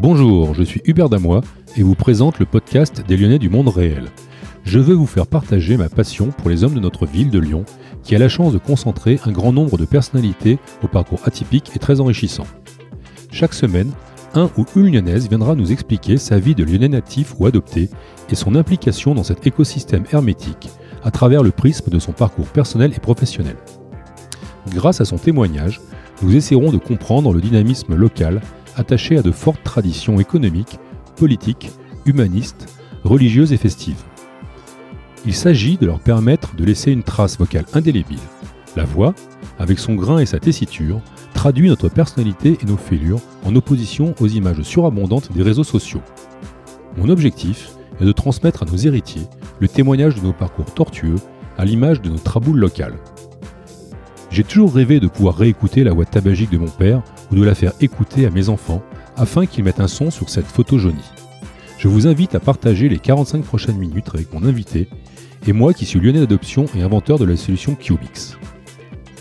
[0.00, 1.40] Bonjour, je suis Hubert Damois
[1.76, 4.04] et vous présente le podcast des Lyonnais du monde réel.
[4.62, 7.64] Je veux vous faire partager ma passion pour les hommes de notre ville de Lyon,
[8.04, 11.80] qui a la chance de concentrer un grand nombre de personnalités au parcours atypique et
[11.80, 12.46] très enrichissant.
[13.32, 13.90] Chaque semaine,
[14.34, 17.90] un ou une lyonnaise viendra nous expliquer sa vie de lyonnais natif ou adopté
[18.30, 20.68] et son implication dans cet écosystème hermétique
[21.02, 23.56] à travers le prisme de son parcours personnel et professionnel.
[24.72, 25.80] Grâce à son témoignage,
[26.22, 28.40] nous essaierons de comprendre le dynamisme local
[28.78, 30.78] attaché à de fortes traditions économiques,
[31.16, 31.70] politiques,
[32.06, 32.66] humanistes,
[33.04, 34.02] religieuses et festives.
[35.26, 38.18] Il s'agit de leur permettre de laisser une trace vocale indélébile.
[38.76, 39.14] La voix,
[39.58, 41.00] avec son grain et sa tessiture,
[41.34, 46.02] traduit notre personnalité et nos fêlures en opposition aux images surabondantes des réseaux sociaux.
[46.96, 49.26] Mon objectif est de transmettre à nos héritiers
[49.60, 51.16] le témoignage de nos parcours tortueux
[51.56, 52.98] à l'image de nos traboules locales.
[54.30, 57.54] J'ai toujours rêvé de pouvoir réécouter la voix tabagique de mon père ou de la
[57.54, 58.82] faire écouter à mes enfants
[59.16, 61.12] afin qu'ils mettent un son sur cette photo jaunie.
[61.78, 64.88] Je vous invite à partager les 45 prochaines minutes avec mon invité
[65.46, 68.36] et moi qui suis lyonnais d'adoption et inventeur de la solution Cubix.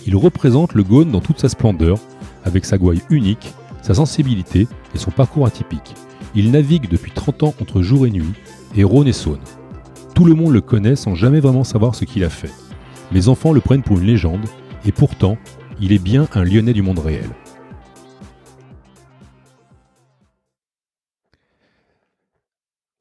[0.05, 1.99] Il représente le Gaune dans toute sa splendeur,
[2.43, 5.95] avec sa gouaille unique, sa sensibilité et son parcours atypique.
[6.35, 8.33] Il navigue depuis 30 ans entre jour et nuit,
[8.75, 9.39] et Rhône et Saône.
[10.15, 12.51] Tout le monde le connaît sans jamais vraiment savoir ce qu'il a fait.
[13.11, 14.45] Mes enfants le prennent pour une légende,
[14.85, 15.37] et pourtant,
[15.79, 17.29] il est bien un lyonnais du monde réel.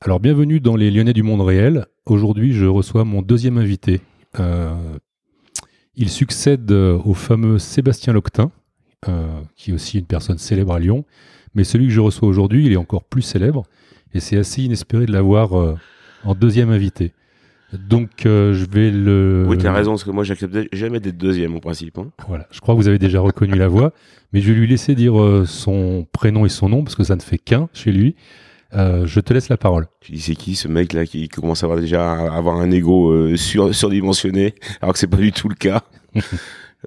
[0.01, 1.87] Alors bienvenue dans les Lyonnais du monde réel.
[2.05, 4.01] Aujourd'hui, je reçois mon deuxième invité.
[4.39, 4.73] Euh,
[5.97, 8.53] il succède au fameux Sébastien Loctin,
[9.09, 11.05] euh, qui est aussi une personne célèbre à Lyon.
[11.57, 13.65] Mais celui que je reçois aujourd'hui, il est encore plus célèbre.
[14.15, 15.75] Et c'est assez inespéré de l'avoir euh,
[16.23, 17.13] en deuxième invité.
[17.73, 19.45] Donc je vais le.
[19.49, 21.99] Oui, tu as raison, parce que moi, j'accepte jamais d'être deuxième en principe.
[21.99, 22.11] Hein.
[22.29, 23.93] Voilà, je crois que vous avez déjà reconnu la voix.
[24.33, 25.15] Mais je vais lui laisser dire
[25.47, 28.17] son prénom et son nom, parce que ça ne fait qu'un chez lui.
[28.75, 29.87] Euh, je te laisse la parole.
[30.01, 32.71] Tu dis c'est qui ce mec là qui commence à avoir déjà à avoir un
[32.71, 35.83] ego euh, sur, surdimensionné alors que c'est pas du tout le cas?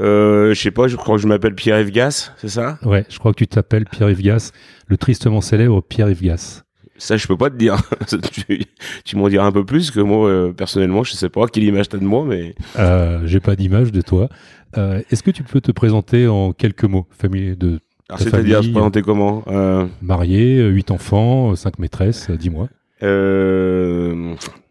[0.02, 2.78] euh, je sais pas, je crois que je m'appelle Pierre-Yves Gas, c'est ça?
[2.84, 4.52] Ouais, je crois que tu t'appelles Pierre-Yves Gas,
[4.88, 6.64] le tristement célèbre Pierre-Yves Gas.
[7.00, 7.78] Ça, je peux pas te dire.
[8.32, 8.66] tu,
[9.06, 11.90] tu m'en diras un peu plus que moi, euh, personnellement, je sais pas quelle image
[11.90, 12.54] t'as de moi, mais.
[12.78, 14.30] Euh, J'ai pas d'image de toi.
[14.78, 17.80] Euh, Est-ce que tu peux te présenter en quelques mots, famille de
[18.18, 19.86] c'est-à-dire se présenter comment euh...
[20.02, 22.68] Marié, 8 enfants, 5 maîtresses, dis-moi.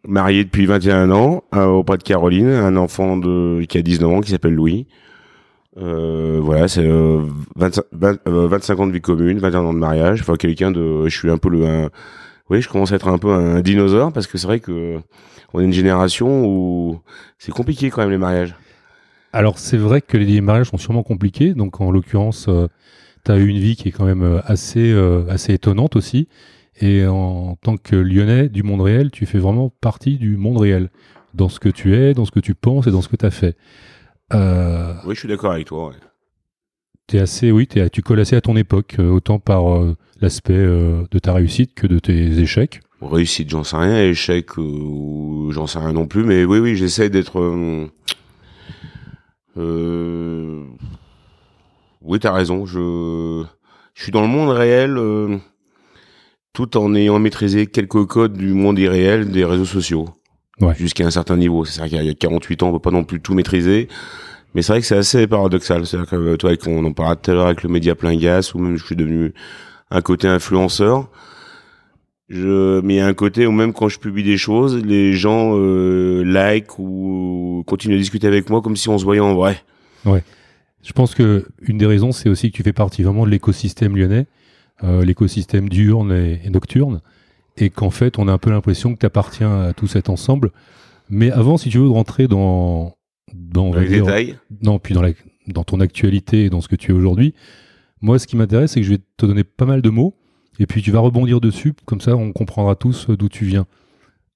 [0.04, 4.32] Marié depuis 21 ans auprès de Caroline, un enfant de qui a 19 ans qui
[4.32, 4.88] s'appelle Louis.
[5.80, 6.88] Euh, voilà, c'est
[7.56, 7.84] 25,
[8.26, 10.20] 25 ans de vie commune, 21 ans de mariage.
[10.20, 11.88] Enfin, quelqu'un de, je suis un peu le,
[12.50, 14.98] oui, je commence à être un peu un dinosaure parce que c'est vrai que
[15.52, 17.00] on est une génération où
[17.38, 18.54] c'est compliqué quand même les mariages.
[19.32, 21.54] Alors c'est vrai que les mariages sont sûrement compliqués.
[21.54, 22.48] Donc en l'occurrence,
[23.24, 26.28] tu as eu une vie qui est quand même euh, assez, euh, assez étonnante aussi.
[26.80, 30.90] Et en tant que lyonnais du monde réel, tu fais vraiment partie du monde réel.
[31.34, 33.26] Dans ce que tu es, dans ce que tu penses et dans ce que tu
[33.26, 33.56] as fait.
[34.32, 35.92] Euh, oui, je suis d'accord avec toi.
[37.12, 39.64] Es assez, oui, es, tu colles assez à ton époque, autant par
[40.20, 42.80] l'aspect de ta réussite que de tes échecs.
[43.00, 44.02] Réussite, j'en sais rien.
[44.02, 46.24] Échec, j'en sais rien non plus.
[46.24, 47.40] Mais oui, oui, j'essaie d'être.
[49.56, 50.64] Euh,
[52.02, 52.66] oui, t'as raison.
[52.66, 53.44] Je,
[53.94, 55.38] je suis dans le monde réel, euh,
[56.52, 60.08] tout en ayant maîtrisé quelques codes du monde irréel des réseaux sociaux.
[60.60, 60.74] Ouais.
[60.74, 61.64] Jusqu'à un certain niveau.
[61.64, 63.88] C'est vrai qu'il y a 48 ans, on peut pas non plus tout maîtriser.
[64.54, 65.86] Mais c'est vrai que c'est assez paradoxal.
[65.86, 68.58] C'est-à-dire que, toi, on en parlait tout à l'heure avec le média plein gaz, ou
[68.58, 69.32] même je suis devenu
[69.90, 71.10] un côté influenceur.
[72.28, 75.14] Je, mais il y a un côté où même quand je publie des choses, les
[75.14, 79.34] gens euh, like ou continuent à discuter avec moi comme si on se voyait en
[79.34, 79.62] vrai.
[80.04, 80.22] Ouais.
[80.82, 83.96] Je pense que une des raisons, c'est aussi que tu fais partie vraiment de l'écosystème
[83.96, 84.26] lyonnais,
[84.84, 87.00] euh, l'écosystème diurne et, nocturne,
[87.56, 90.50] et qu'en fait, on a un peu l'impression que tu appartiens à tout cet ensemble.
[91.08, 92.97] Mais avant, si tu veux rentrer dans
[93.34, 95.10] dans, les détails, non, puis dans la,
[95.46, 97.34] dans ton actualité et dans ce que tu es aujourd'hui,
[98.00, 100.14] moi, ce qui m'intéresse, c'est que je vais te donner pas mal de mots,
[100.58, 103.66] et puis tu vas rebondir dessus, comme ça, on comprendra tous d'où tu viens.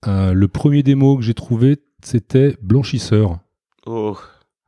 [0.06, 3.38] Euh, le premier des mots que j'ai trouvé, c'était blanchisseur.
[3.86, 4.16] Oh.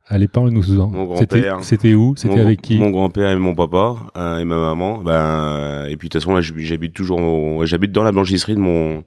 [0.07, 1.63] Allez, parle-nous Mon grand-père.
[1.63, 2.13] C'était où?
[2.15, 2.77] C'était avec qui?
[2.77, 4.99] Mon grand-père et mon papa euh, et ma maman.
[4.99, 9.03] Ben et puis de toute façon là, j'habite toujours, j'habite dans la blanchisserie de mon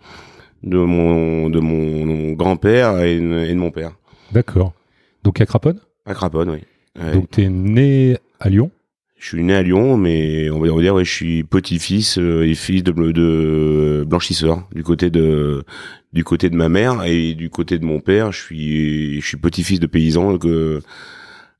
[0.65, 3.93] de mon de mon, grand-père et, de mon père.
[4.33, 4.73] D'accord.
[5.29, 7.13] Donc à Craponne À Craponne, oui.
[7.13, 8.71] Donc tu es né à Lyon
[9.19, 12.55] je suis né à Lyon, mais on va dire ouais, je suis petit-fils euh, et
[12.55, 15.65] fils de, de blanchisseur du côté de
[16.13, 19.37] du côté de ma mère et du côté de mon père, je suis je suis
[19.37, 20.81] petit-fils de paysan que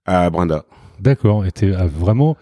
[0.07, 0.65] à Brinda.
[1.01, 1.45] D'accord.
[1.45, 2.37] Et t'es vraiment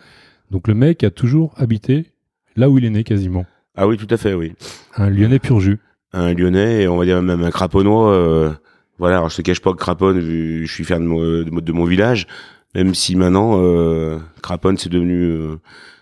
[0.51, 2.13] donc le mec a toujours habité
[2.55, 3.47] là où il est né quasiment.
[3.75, 4.53] Ah oui, tout à fait, oui.
[4.97, 5.81] Un Lyonnais pur jus.
[6.13, 8.13] Un Lyonnais, et on va dire même un Craponnois.
[8.13, 8.53] euh,
[8.99, 11.73] voilà, alors je te cache pas que Craponne, vu- je suis fier de mon, de
[11.73, 12.27] mon- village,
[12.75, 15.23] même si maintenant, euh, Craponne, c'est devenu...
[15.23, 15.57] euh,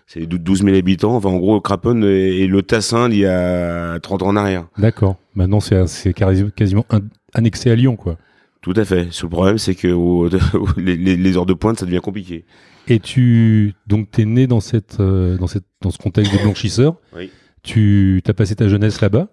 [0.07, 1.15] c'est 12 000 habitants.
[1.15, 4.67] Enfin, en gros, Craponne est, le Tassin d'il y a 30 ans en arrière.
[4.77, 5.15] D'accord.
[5.33, 6.85] Maintenant, c'est c'est quasi- quasiment
[7.33, 8.17] annexé à Lyon, quoi.
[8.61, 9.07] Tout à fait.
[9.11, 10.29] Seul problème, c'est que au-
[10.77, 12.45] les, les- les heures de pointe, ça devient compliqué.
[12.87, 16.97] Et tu donc t'es né dans cette euh, dans cette dans ce contexte de blanchisseur.
[17.15, 17.31] Oui.
[17.63, 19.27] Tu as passé ta jeunesse là-bas,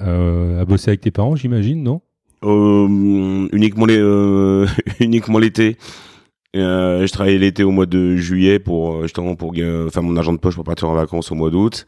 [0.00, 2.00] euh, à bosser avec tes parents, j'imagine, non?
[2.44, 4.66] Euh, uniquement les, euh,
[5.00, 5.76] uniquement l'été.
[6.56, 10.16] Euh, je travaillais l'été au mois de juillet pour euh, justement pour euh, faire mon
[10.16, 11.86] argent de poche pour partir en vacances au mois d'août.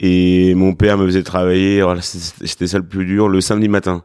[0.00, 1.82] Et mon père me faisait travailler.
[2.00, 4.02] C'était ça le plus dur le samedi matin.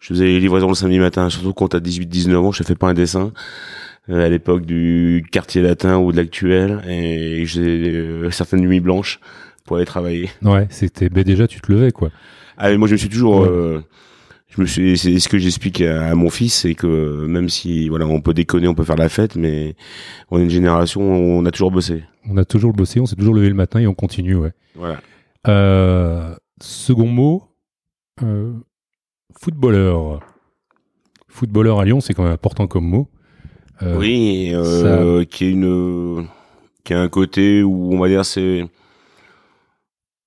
[0.00, 2.52] Je faisais les livraisons le samedi matin, surtout quand t'as 18-19 ans.
[2.52, 3.32] Je fais pas un dessin
[4.08, 9.20] euh, à l'époque du quartier latin ou de l'actuel, et j'ai euh, certaines nuits blanches
[9.64, 10.30] pour aller travailler.
[10.42, 12.10] Ouais, c'était ben déjà tu te levais quoi.
[12.56, 13.40] Ah, mais moi, je me suis toujours.
[13.42, 13.48] Ouais.
[13.48, 13.80] euh,
[14.50, 14.98] je me suis.
[14.98, 18.34] C'est ce que j'explique à, à mon fils, c'est que même si voilà, on peut
[18.34, 19.74] déconner, on peut faire la fête, mais
[20.30, 22.04] on est une génération, où on a toujours bossé.
[22.28, 24.52] On a toujours bossé, on s'est toujours levé le matin et on continue, ouais.
[24.74, 25.00] Voilà.
[25.48, 27.44] Euh, second mot,
[28.22, 28.52] euh,
[29.40, 30.20] footballeur.
[31.28, 33.08] Footballeur à Lyon, c'est quand même important comme mot.
[33.82, 36.26] Euh, oui, euh, qui est une,
[36.84, 38.66] qui a un côté où on va dire c'est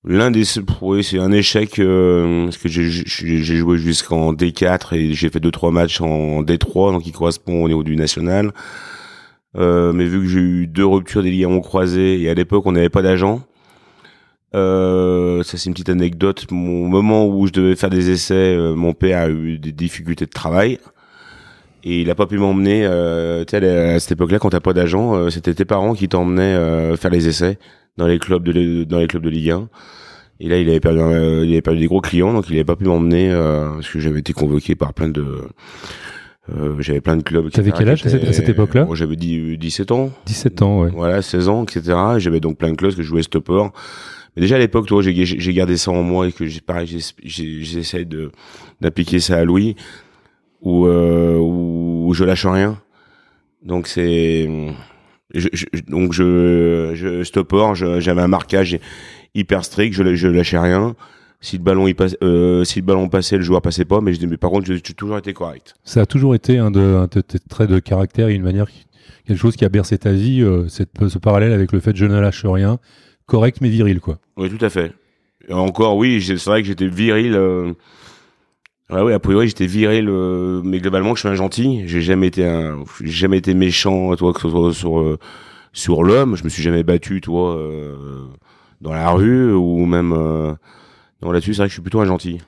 [0.04, 0.44] l'un des,
[0.82, 5.50] oui, c'est un échec euh, parce que j'ai joué jusqu'en D4 et j'ai fait deux
[5.50, 8.52] trois matchs en D3, donc qui correspond au niveau du national.
[9.56, 12.72] Euh, mais vu que j'ai eu deux ruptures des ligaments croisés et à l'époque on
[12.72, 13.42] n'avait pas d'agent,
[14.54, 16.46] euh, ça c'est une petite anecdote.
[16.50, 20.26] Mon moment où je devais faire des essais, euh, mon père a eu des difficultés
[20.26, 20.78] de travail
[21.84, 22.84] et il a pas pu m'emmener.
[22.86, 26.96] Euh, à cette époque-là, quand t'as pas d'agent, euh, c'était tes parents qui t'emmenaient euh,
[26.96, 27.58] faire les essais
[27.96, 29.68] dans les clubs de dans les clubs de Ligue 1.
[30.40, 32.64] Et là, il avait perdu, euh, il avait perdu des gros clients, donc il avait
[32.64, 35.24] pas pu m'emmener euh, parce que j'avais été convoqué par plein de
[36.54, 37.50] euh, j'avais plein de clubs.
[37.50, 38.84] T'avais quel âge à cette- époque-là?
[38.84, 40.10] Bon, J'avais dit 17 ans.
[40.26, 40.90] 17 ans, ouais.
[40.92, 41.96] Voilà, 16 ans, etc.
[42.18, 43.62] J'avais donc plein de clubs que je jouais stopper.
[44.36, 48.04] Mais déjà à l'époque, toi, j'ai gardé ça en moi et que j'ai pareil, j'essaie
[48.04, 48.32] de
[48.80, 49.76] d'appliquer ça à Louis,
[50.60, 52.78] où euh, où je lâche rien.
[53.62, 54.48] Donc c'est
[55.34, 58.78] je, je- donc je je stopper, je- j'avais un marquage
[59.34, 60.94] hyper strict, je je lâchais rien.
[61.40, 64.00] Si le ballon il passe, euh, si le ballon passait, le joueur passait pas.
[64.00, 65.74] Mais je dis mais par contre, j'ai toujours été correct.
[65.84, 68.66] Ça a toujours été un de, un de tes traits de caractère et une manière,
[69.26, 72.06] quelque chose qui a bercé ta vie, euh, cette, ce parallèle avec le fait je
[72.06, 72.78] ne lâche rien,
[73.26, 74.18] correct mais viril, quoi.
[74.38, 74.92] Oui, tout à fait.
[75.50, 77.34] Encore, oui, c'est vrai que j'étais viril.
[77.34, 77.74] Euh...
[78.90, 81.82] Ouais, ouais, a priori, j'étais viril, euh, mais globalement, je suis un gentil.
[81.86, 85.18] J'ai jamais été un, j'ai jamais été méchant, toi, que ce soit sur euh,
[85.72, 86.36] sur l'homme.
[86.36, 88.26] Je me suis jamais battu, toi, euh,
[88.80, 90.12] dans la rue ou même.
[90.12, 90.54] Euh...
[91.22, 92.40] Non, là-dessus, c'est vrai que je suis plutôt un gentil.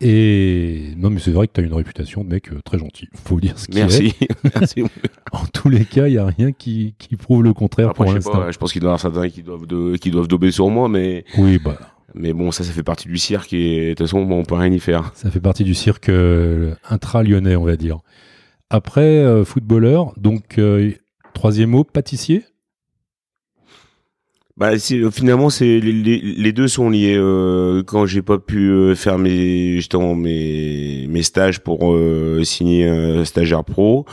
[0.00, 3.08] Et non, mais c'est vrai que tu as une réputation de mec euh, très gentil.
[3.14, 3.82] Faut dire ce qui est.
[3.82, 4.14] Merci.
[4.54, 4.84] Merci.
[5.32, 8.14] En tous les cas, il y a rien qui, qui prouve le contraire Après, pour
[8.14, 8.52] l'instant.
[8.52, 10.88] je pense qu'il doit y avoir certains qui doivent, de, qui doivent dober sur moi,
[10.88, 11.76] mais, Oui, bah,
[12.14, 14.54] mais bon, ça, ça fait partie du cirque et de toute façon, bon, on peut
[14.54, 15.12] rien y faire.
[15.14, 18.00] ça fait partie du cirque euh, intra-lyonnais, on va dire.
[18.70, 20.92] Après, euh, footballeur, donc euh,
[21.34, 22.44] troisième mot, pâtissier?
[24.56, 27.16] Bah, finalement, c'est les, les, les deux sont liés.
[27.86, 31.98] Quand j'ai pas pu faire mes justement mes mes stages pour
[32.44, 34.06] signer un stagiaire pro,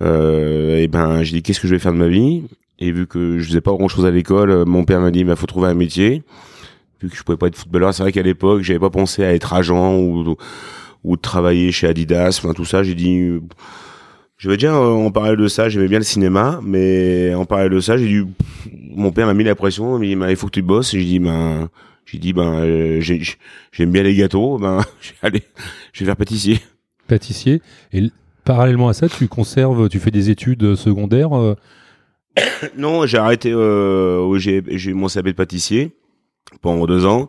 [0.00, 2.44] et ben j'ai dit qu'est-ce que je vais faire de ma vie?
[2.78, 5.34] Et vu que je faisais pas grand chose à l'école, mon père m'a dit bah
[5.34, 6.22] faut trouver un métier.
[7.00, 9.32] Vu que je pouvais pas être footballeur, c'est vrai qu'à l'époque j'avais pas pensé à
[9.34, 10.36] être agent ou
[11.04, 12.82] ou de travailler chez Adidas, enfin tout ça.
[12.82, 13.40] J'ai dit euh,
[14.36, 17.80] je vais déjà en parler de ça, j'aimais bien le cinéma, mais en parler de
[17.80, 18.22] ça, j'ai dit,
[18.94, 20.94] mon père m'a mis la pression, il m'a dit, bah, il faut que tu bosses,
[20.94, 21.68] et j'ai dit, ben,
[22.06, 23.20] j'ai dit, ben, euh, j'ai-
[23.72, 24.80] j'aime bien les gâteaux, ben,
[25.22, 25.42] aller,
[25.92, 26.60] je vais faire pâtissier.
[27.08, 27.62] Pâtissier.
[27.92, 28.10] Et
[28.44, 31.36] parallèlement à ça, tu conserves, tu fais des études secondaires.
[31.36, 31.56] euh,
[32.76, 35.92] Non, j'ai arrêté, euh, j'ai, j'ai mon CAP de pâtissier
[36.62, 37.28] pendant deux ans,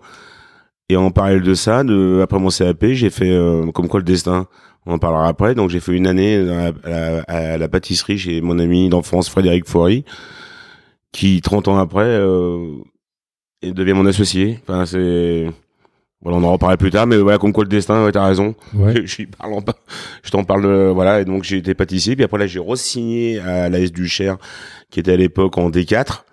[0.89, 4.05] et en parallèle de ça, de, après mon CAP, j'ai fait, euh, comme quoi le
[4.05, 4.47] destin,
[4.85, 8.41] on en parlera après, donc j'ai fait une année à la, à la pâtisserie chez
[8.41, 10.03] mon ami d'enfance Frédéric Faury,
[11.11, 12.75] qui 30 ans après euh,
[13.63, 14.59] devient mon associé.
[14.63, 15.47] Enfin, c'est
[16.21, 18.53] voilà, on en reparlera plus tard, mais voilà, comme quoi le destin, ouais, t'as raison.
[18.73, 19.01] Ouais.
[19.05, 19.63] Je, parle en-
[20.23, 23.39] je t'en parle, euh, voilà, et donc j'ai été pâtissier, puis après là j'ai re-signé
[23.39, 24.37] à l'AS du Cher,
[24.89, 26.23] qui était à l'époque en D4.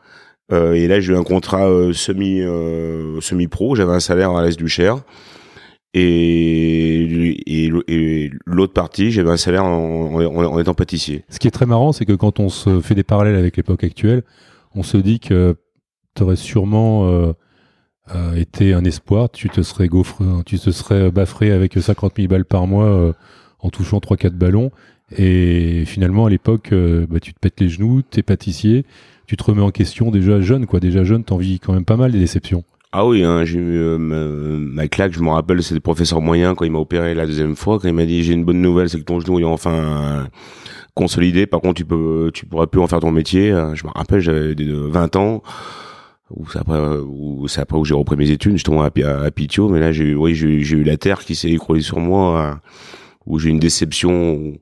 [0.52, 4.30] Euh, et là j'ai eu un contrat euh, semi euh, semi pro, j'avais un salaire
[4.30, 4.98] à l'AS du Cher.
[5.98, 11.24] Et, et, l'autre partie, j'avais un salaire en, étant pâtissier.
[11.30, 13.82] Ce qui est très marrant, c'est que quand on se fait des parallèles avec l'époque
[13.82, 14.22] actuelle,
[14.74, 15.56] on se dit que
[16.14, 17.34] tu aurais sûrement
[18.36, 22.44] était un espoir, tu te serais gaufré, tu te serais baffré avec 50 000 balles
[22.44, 23.14] par mois
[23.60, 24.72] en touchant 3-4 ballons.
[25.16, 26.74] Et finalement, à l'époque,
[27.08, 28.84] bah, tu te pètes les genoux, t'es pâtissier,
[29.26, 30.80] tu te remets en question déjà jeune, quoi.
[30.80, 32.64] Déjà jeune, t'en vis quand même pas mal des déceptions.
[32.92, 36.54] Ah oui, hein, j'ai eu euh, ma, claque, je me rappelle, c'est le professeur moyen
[36.54, 38.88] quand il m'a opéré la deuxième fois, quand il m'a dit j'ai une bonne nouvelle,
[38.88, 40.24] c'est que ton genou est enfin euh,
[40.94, 41.46] consolidé.
[41.46, 43.50] Par contre, tu peux, tu pourras plus en faire ton métier.
[43.52, 45.42] Euh, Je me rappelle, j'avais des- 20 ans.
[46.30, 46.80] Ou c'est après,
[47.48, 49.68] c'est après où j'ai repris mes études, justement à, Pi- à, à Pitio.
[49.68, 52.60] Mais là, j'ai, oui, j'ai, eu- la terre qui s'est écroulée sur moi,
[53.26, 54.54] où j'ai une déception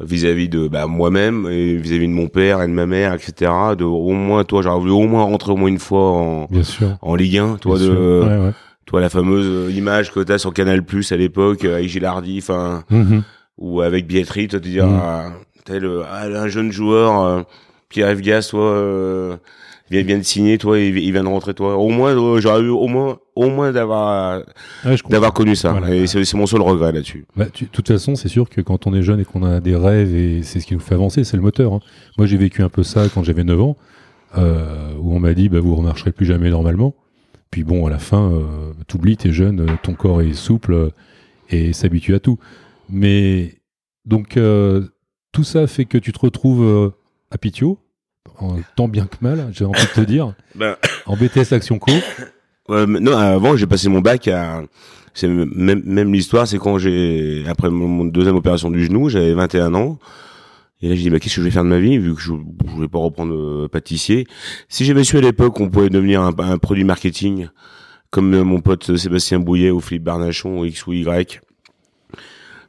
[0.00, 3.50] vis-à-vis de bah, moi-même et vis-à-vis de mon père et de ma mère, etc.
[3.78, 6.62] De au moins, toi, j'aurais voulu au moins rentrer au moins une fois en, Bien
[6.62, 6.98] sûr.
[7.00, 8.26] en Ligue 1, toi, Bien de, sûr.
[8.28, 8.52] Ouais, ouais.
[8.84, 12.38] toi la fameuse euh, image que t'as sur Canal Plus à l'époque euh, avec Gilardi,
[12.42, 13.22] enfin Mhm.
[13.58, 15.00] ou avec Bietri, toi te dire Mm.
[15.02, 15.24] ah,
[15.64, 17.42] tel euh, ah, un jeune joueur euh,
[17.88, 19.36] Pierre Gas, toi euh,
[19.90, 21.76] vient vient de signer, toi il, il vient de rentrer, toi.
[21.76, 24.42] Au moins euh, j'aurais eu au moins au moins d'avoir
[24.84, 25.72] Ouais, d'avoir connu ça.
[25.72, 25.94] Voilà.
[25.94, 27.26] Et c'est mon seul regret là-dessus.
[27.36, 29.76] Bah, de toute façon, c'est sûr que quand on est jeune et qu'on a des
[29.76, 31.72] rêves, et c'est ce qui nous fait avancer, c'est le moteur.
[31.74, 31.80] hein.
[32.18, 33.76] Moi, j'ai vécu un peu ça quand j'avais 9 ans,
[34.38, 36.94] euh, où on m'a dit, bah, vous ne remarcherez plus jamais normalement.
[37.50, 40.90] Puis bon, à la fin, euh, t'oublies, t'es jeune, euh, ton corps est souple
[41.50, 42.38] et s'habitue à tout.
[42.88, 43.56] Mais
[44.06, 44.38] donc,
[45.32, 46.92] tout ça fait que tu te retrouves
[47.30, 47.78] à Pitio,
[48.38, 51.92] en tant bien que mal, j'ai envie de te dire, Ben en BTS Action Co.
[52.68, 54.62] Ouais, mais non, avant j'ai passé mon bac à
[55.14, 59.74] c'est même même l'histoire, c'est quand j'ai après mon, deuxième opération du genou, j'avais 21
[59.74, 59.98] ans.
[60.82, 62.20] Et là, j'ai dit, bah, qu'est-ce que je vais faire de ma vie, vu que
[62.20, 62.34] je,
[62.66, 64.26] je voulais pas reprendre euh, pâtissier.
[64.68, 67.48] Si j'avais su à l'époque qu'on pouvait devenir un, un produit marketing,
[68.10, 71.40] comme euh, mon pote Sébastien Bouillet ou Philippe Barnachon ou X ou Y,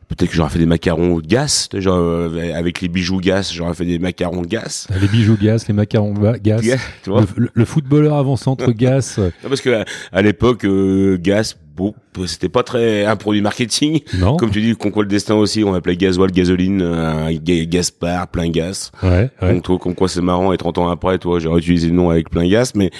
[0.07, 3.85] peut-être que j'aurais fait des macarons gaz, genre, euh, avec les bijoux gaz, j'aurais fait
[3.85, 4.87] des macarons gaz.
[5.01, 6.61] Les bijoux gaz, les macarons ba- gaz,
[7.03, 9.17] Tu vois le, le- le footballeur avant-centre gaz.
[9.17, 11.93] Non, parce que à, l'époque, euh, Gas, bon,
[12.25, 13.99] c'était pas très un produit marketing.
[14.17, 18.27] Non Comme tu dis, Concours le Destin aussi, on appelait gasoil, gasoline, euh, ga- Gaspard,
[18.29, 18.91] plein gaz.
[19.03, 19.53] Ouais, ouais.
[19.53, 22.09] Donc toi, comme quoi c'est marrant, et 30 ans après, toi, j'aurais utilisé le nom
[22.09, 22.91] avec plein gaz, mais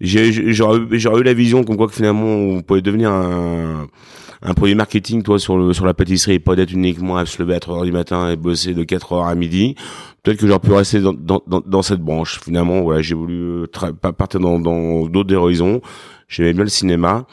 [0.00, 0.78] j'aurais
[1.20, 3.86] eu la vision comme quoi que finalement on pouvait devenir un,
[4.44, 7.42] un produit marketing, toi, sur le sur la pâtisserie, et pas d'être uniquement à se
[7.42, 9.74] lever à 3 heures du matin et bosser de 4 heures à midi.
[10.22, 12.40] Peut-être que j'aurais pu rester dans, dans, dans, dans cette branche.
[12.40, 13.66] Finalement, voilà, j'ai voulu
[14.16, 15.80] partir dans d'autres horizons.
[16.28, 17.26] J'aimais bien le cinéma.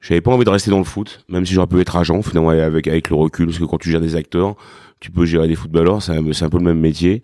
[0.00, 2.50] J'avais pas envie de rester dans le foot, même si j'aurais pu être agent, finalement,
[2.50, 4.54] avec, avec le recul, parce que quand tu gères des acteurs,
[5.00, 7.22] tu peux gérer des footballeurs, c'est un, un peu le même métier.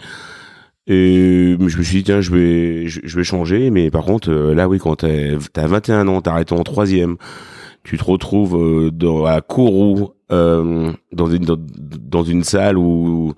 [0.89, 4.53] Et je me suis dit, tiens, je vais, je, vais changer, mais par contre, euh,
[4.53, 7.17] là, oui, quand t'as as 21 ans, t'as arrêté en troisième,
[7.85, 13.35] tu te retrouves euh, dans, à Kourou, euh, dans, une, dans, dans une salle où,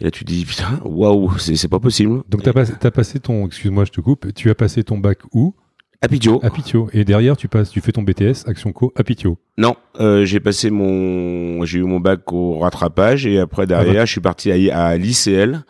[0.00, 2.22] et là, tu te dis, putain, waouh, c'est c'est pas possible.
[2.28, 4.32] Donc t'as passé, t'as passé ton, excuse-moi, je te coupe.
[4.34, 5.54] Tu as passé ton bac où?
[6.02, 6.40] À Pidgeot.
[6.42, 6.90] À Pitio.
[6.92, 9.38] Et derrière, tu passes, tu fais ton BTS Action Co à Pitio.
[9.56, 13.98] Non, euh, j'ai passé mon, j'ai eu mon bac au rattrapage et après derrière, Ah
[14.00, 14.04] bah.
[14.04, 15.64] je suis parti à, à l'ICL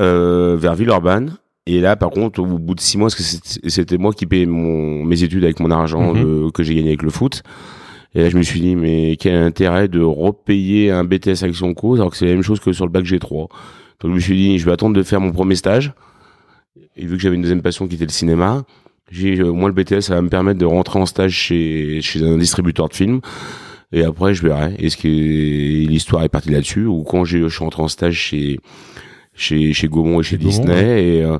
[0.00, 1.36] euh, vers Villeurbanne.
[1.66, 4.46] Et là, par contre, au bout de six mois, parce que c'était moi qui payais
[4.46, 6.22] mon, mes études avec mon argent Mhm.
[6.22, 7.42] de- que j'ai gagné avec le foot.
[8.14, 11.96] Et là, je me suis dit, mais quel intérêt de repayer un BTS Action Co,
[11.96, 13.48] alors que c'est la même chose que sur le bac G3.
[14.00, 15.92] Donc, je me suis dit, je vais attendre de faire mon premier stage.
[16.96, 18.64] Et vu que j'avais une deuxième passion qui était le cinéma,
[19.10, 22.22] j'ai euh, moi le BTS, ça va me permettre de rentrer en stage chez chez
[22.22, 23.20] un distributeur de films.
[23.92, 24.74] Et après, je verrai.
[24.78, 26.86] Est-ce que l'histoire est partie là-dessus?
[26.86, 28.58] Ou quand je suis rentré en stage chez
[29.36, 31.38] chez chez Gaumont et chez Chez Gaumont, Disney et euh,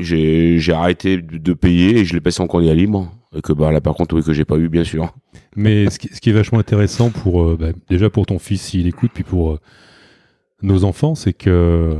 [0.00, 3.10] j'ai j'ai arrêté de de payer et je l'ai passé en candidat libre.
[3.36, 5.12] Et que bah là par contre oui que j'ai pas eu bien sûr.
[5.56, 8.62] Mais ce qui, ce qui est vachement intéressant pour, euh, bah, déjà pour ton fils
[8.62, 9.60] s'il écoute, puis pour euh,
[10.62, 11.96] nos enfants, c'est que,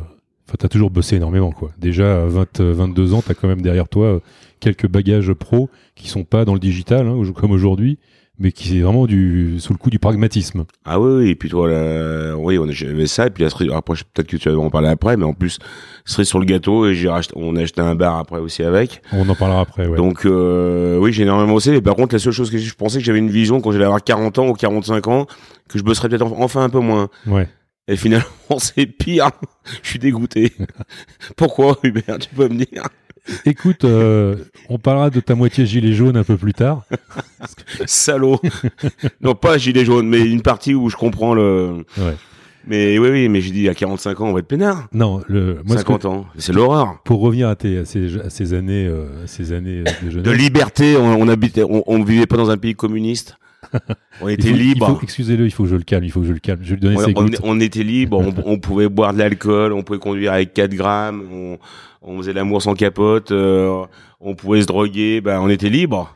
[0.48, 1.72] enfin, t'as toujours bossé énormément, quoi.
[1.78, 4.20] Déjà, à 20, euh, 22 ans, t'as quand même derrière toi
[4.60, 7.98] quelques bagages pro qui sont pas dans le digital, hein, comme aujourd'hui,
[8.38, 10.64] mais qui est vraiment du, sous le coup du pragmatisme.
[10.84, 13.50] Ah oui, oui, et puis toi, là, oui, on a- j'avais ça, et puis la
[13.50, 15.58] cerise- après, peut-être que tu vas en parler après, mais en plus,
[16.04, 19.02] cerise sur le gâteau, et j'ai racheté, on a acheté un bar après aussi avec.
[19.12, 19.96] On en parlera après, ouais.
[19.96, 22.98] Donc, euh, oui, j'ai énormément bossé, mais par contre, la seule chose que je pensais
[22.98, 25.26] que j'avais une vision quand j'allais avoir 40 ans ou 45 ans,
[25.68, 27.08] que je bosserais peut-être en- enfin un peu moins.
[27.26, 27.48] ouais.
[27.86, 28.24] Et finalement,
[28.58, 29.28] c'est pire.
[29.82, 30.52] je suis dégoûté.
[31.36, 32.82] Pourquoi, Hubert, tu peux me dire?
[33.46, 34.36] Écoute, euh,
[34.68, 36.82] on parlera de ta moitié gilet jaune un peu plus tard.
[37.86, 38.40] Salaud.
[39.20, 42.14] non, pas gilet jaune, mais une partie où je comprends le, Ouais.
[42.66, 44.88] mais oui, oui, mais j'ai dit à 45 ans, on va être peinard.
[44.92, 46.26] Non, le, moi, ce que- 50 ans.
[46.38, 46.98] C'est l'horreur.
[47.04, 50.24] pour revenir à, tes, à, ces, à ces années, euh, ces années euh, de jeunesse.
[50.26, 50.96] de liberté.
[50.96, 53.36] On, on habitait, on, on vivait pas dans un pays communiste.
[54.20, 54.98] On était libre.
[55.02, 56.60] Excusez-le, il faut que je le calme, il faut que je le calme.
[56.62, 59.72] Je vais lui donner On, ses on- était libre, on, on pouvait boire de l'alcool,
[59.72, 61.58] on pouvait conduire avec 4 grammes, on,
[62.02, 63.84] on faisait l'amour sans capote, euh,
[64.20, 66.14] on pouvait se droguer, ben on était libre.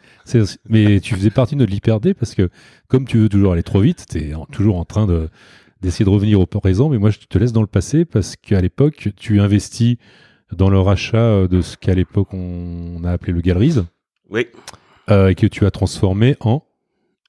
[0.69, 2.51] Mais tu faisais partie de notre l'hyper-D parce que
[2.87, 5.29] comme tu veux toujours aller trop vite, tu es toujours en train de
[5.81, 8.61] d'essayer de revenir au présent, mais moi je te laisse dans le passé parce qu'à
[8.61, 9.97] l'époque, tu investis
[10.53, 13.77] dans le rachat de ce qu'à l'époque on a appelé le Galeries
[14.29, 14.49] Oui,
[15.11, 16.63] euh, et que tu as transformé en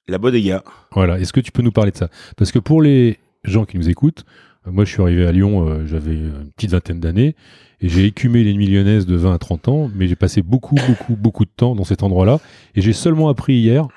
[0.10, 0.64] la bodega.
[0.92, 2.10] Voilà, est-ce que tu peux nous parler de ça?
[2.38, 4.26] Parce que pour les gens qui nous écoutent,
[4.68, 7.36] euh, moi je suis arrivé à Lyon, euh, j'avais une petite vingtaine d'années,
[7.82, 10.76] et j'ai écumé les nuits lyonnaises de 20 à 30 ans, mais j'ai passé beaucoup,
[10.76, 12.40] beaucoup, beaucoup de temps dans cet endroit-là,
[12.76, 13.88] et j'ai seulement appris hier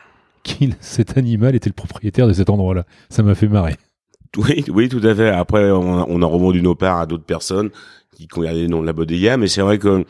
[0.42, 2.84] qu'il cet animal était le propriétaire de cet endroit-là.
[3.08, 3.76] Ça m'a fait marrer.
[4.38, 5.28] Oui, oui, tout à fait.
[5.28, 7.68] Après, on on a revendu nos parts à d'autres personnes
[8.14, 8.28] qui
[8.68, 10.04] nom de la bodega, mais c'est vrai que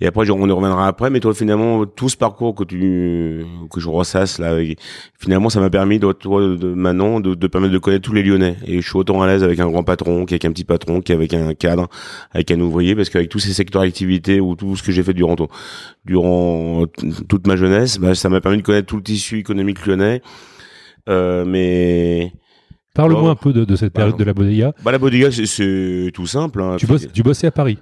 [0.00, 1.10] et après on y reviendra après.
[1.10, 4.56] Mais toi, finalement, tout ce parcours que tu que je ressasse là,
[5.18, 8.22] finalement, ça m'a permis de, toi, de maintenant de, de permettre de connaître tous les
[8.22, 8.56] Lyonnais.
[8.66, 11.34] Et je suis autant à l'aise avec un grand patron qu'avec un petit patron, qu'avec
[11.34, 11.88] un cadre,
[12.32, 15.14] avec un ouvrier, parce qu'avec tous ces secteurs d'activité ou tout ce que j'ai fait
[15.14, 15.36] durant
[16.04, 16.86] durant
[17.28, 20.22] toute ma jeunesse, bah, ça m'a permis de connaître tout le tissu économique lyonnais.
[21.08, 22.32] Euh, mais
[22.94, 24.72] Parle-moi un peu de, de cette période Bah, de la bodega.
[24.84, 26.60] bah la bodega c'est- tout simple.
[26.62, 26.76] Hein.
[26.78, 27.78] Tu, bosses, tu bossais à Paris.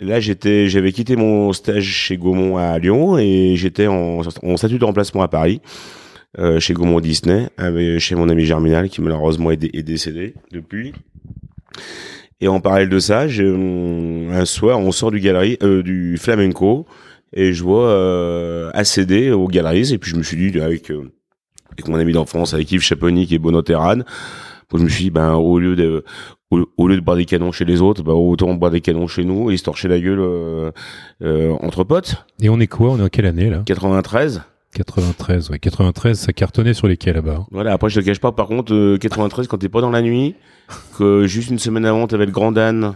[0.00, 4.78] Là j'étais, j'avais quitté mon stage chez Gaumont à Lyon et j'étais en, en statut
[4.78, 5.60] de remplacement à Paris
[6.38, 10.34] euh, chez Gaumont Disney, avec, chez mon ami Germinal qui malheureusement est, dé- est décédé
[10.52, 10.92] depuis.
[12.40, 16.86] Et en parallèle de ça, hum, un soir on sort du galerie, euh, du flamenco
[17.34, 21.10] et je vois euh, accéder aux galeries et puis je me suis dit avec euh,
[21.72, 23.98] avec mon ami d'enfance avec Yves Chaponi qui est Bono Terran,
[24.78, 26.04] je me suis dit ben au lieu de
[26.50, 29.06] au, au lieu de boire des canons chez les autres, bah, autant boire des canons
[29.06, 30.70] chez nous et se torcher la gueule euh,
[31.22, 32.24] euh, entre potes.
[32.42, 32.90] Et on est quoi?
[32.90, 33.62] On est en quelle année là?
[33.66, 34.42] 93.
[34.74, 35.58] 93, ouais.
[35.58, 37.38] 93, ça cartonnait sur les quais là-bas.
[37.40, 37.46] hein.
[37.50, 40.00] Voilà, après je te cache pas, par contre, euh, 93, quand t'es pas dans la
[40.02, 40.34] nuit,
[40.98, 42.94] que juste une semaine avant, t'avais le Grand Dan,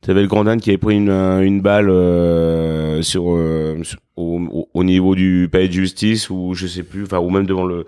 [0.00, 3.98] t'avais le Grand Dan qui avait pris une, euh, une balle euh, sur, euh, sur-
[4.16, 7.64] au- au niveau du palais de justice, ou je sais plus, enfin, ou même devant
[7.66, 7.84] le...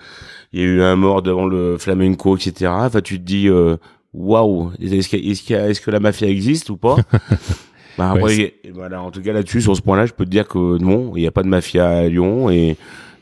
[0.52, 2.70] Il y a eu un mort devant le flamenco, etc.
[2.74, 3.77] Enfin, tu te dis, euh,
[4.12, 6.96] waouh, est-ce que, est-ce a- est-ce que la mafia existe ou pas?
[7.98, 10.31] Bah, après, Ouais, et voilà, en tout cas là-dessus, sur ce point-là, je peux te
[10.31, 12.77] dire que non, il n'y a pas de mafia à Lyon et,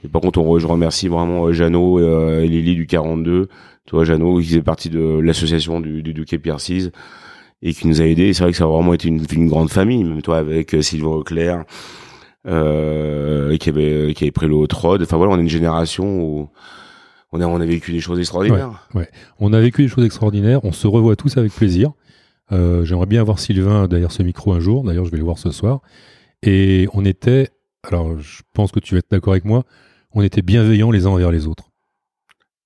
[0.05, 3.49] et par contre, on, je remercie vraiment euh, Jeannot euh, et Lily du 42.
[3.87, 6.91] Tu vois, Jeannot, qui faisait partie de l'association du, du Duquet Pierre VI
[7.63, 8.27] et qui nous a aidés.
[8.29, 10.77] Et C'est vrai que ça a vraiment été une, une grande famille, même toi avec
[10.83, 11.65] Sylvain Auclair,
[12.47, 14.67] euh, qui avait qui avait pris le haut.
[14.73, 16.49] Enfin voilà, on est une génération où
[17.33, 18.89] on a on a vécu des choses extraordinaires.
[19.39, 20.65] On a vécu des choses extraordinaires.
[20.65, 21.93] On se revoit tous avec plaisir.
[22.53, 24.85] Euh, J'aimerais bien avoir Sylvain derrière ce micro un jour.
[24.85, 25.81] D'ailleurs, je vais le voir ce soir.
[26.43, 27.51] Et on était,
[27.83, 29.65] alors je pense que tu vas être d'accord avec moi,
[30.13, 31.71] on était bienveillants les uns envers les autres.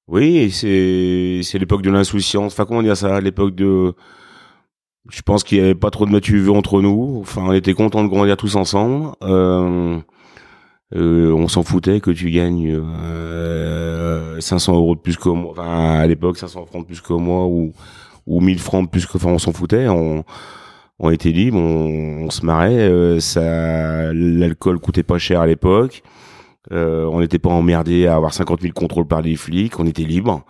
[0.09, 2.53] Oui, c'est c'est l'époque de l'insouciance.
[2.53, 3.95] Enfin comment dire ça, l'époque de
[5.11, 7.19] je pense qu'il y avait pas trop de matu entre nous.
[7.21, 9.15] Enfin, on était contents de grandir tous ensemble.
[9.23, 9.99] Euh,
[10.95, 15.53] euh, on s'en foutait que tu gagnes euh, 500 euros de plus que moi.
[15.53, 17.73] Enfin, à l'époque, 500 francs de plus que moi ou
[18.27, 19.17] ou 1000 francs de plus que.
[19.17, 19.89] Enfin, on s'en foutait.
[19.89, 20.25] On
[21.03, 22.79] on était libre, on, se marrait.
[22.79, 26.03] euh, ça, l'alcool coûtait pas cher à l'époque.
[26.71, 29.81] Euh, on n'était pas emmerdé à avoir 50 000 contrôles par les flics.
[29.81, 30.45] On était libre.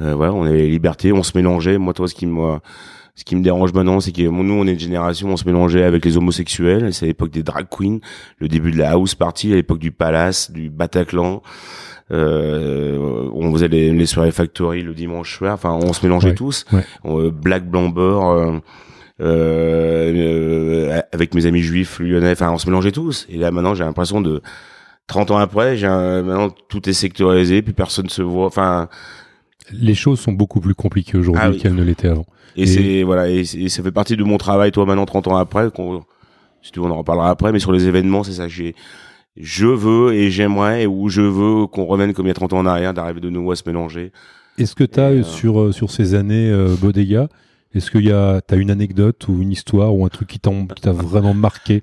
[0.00, 1.76] Euh, voilà, on avait liberté, on se mélangeait.
[1.76, 2.58] Moi, toi, ce qui me
[3.20, 5.84] ce qui me dérange maintenant, c'est que nous, on est une génération, on se mélangeait
[5.84, 6.94] avec les homosexuels.
[6.94, 7.98] C'est l'époque des drag queens,
[8.38, 11.42] le début de la house party, à l'époque du palace, du Bataclan.
[12.12, 15.52] Euh, on faisait les, les soirées factory le dimanche soir.
[15.52, 16.64] Enfin, on se mélangeait Ouais, tous.
[16.72, 16.82] ouais.
[17.04, 18.58] Euh, Black Blamber, euh,
[19.20, 20.12] euh,
[20.90, 22.32] euh, avec mes amis juifs lyonnais.
[22.32, 23.26] Enfin, on se mélangeait tous.
[23.28, 24.40] Et là, maintenant, j'ai l'impression de
[25.06, 28.46] 30 ans après, j'ai un- maintenant tout est sectorisé, puis personne se voit.
[28.46, 28.88] Enfin,
[29.72, 31.58] Les choses sont beaucoup plus compliquées aujourd'hui Ah oui.
[31.58, 32.26] qu'elles ne l'étaient avant.
[32.56, 35.36] et, Et- c'est voilà, et, ça fait partie de mon travail, toi, maintenant 30 ans
[35.36, 35.70] après.
[35.70, 36.02] qu'on-
[36.62, 38.74] Si tu veux, on en reparlera après, mais sur les événements, c'est ça que j'ai.
[39.36, 42.58] Je veux et j'aimerais, ou je veux qu'on revienne comme il y a 30 ans
[42.58, 44.12] en arrière, d'arriver de nouveau à se mélanger.
[44.58, 47.28] Est-ce que tu as, euh, sur, euh, sur ces années euh, Bodega,
[47.72, 50.92] est-ce qu'il y a as une anecdote ou une histoire ou un truc qui t'a
[50.92, 51.82] vraiment marqué?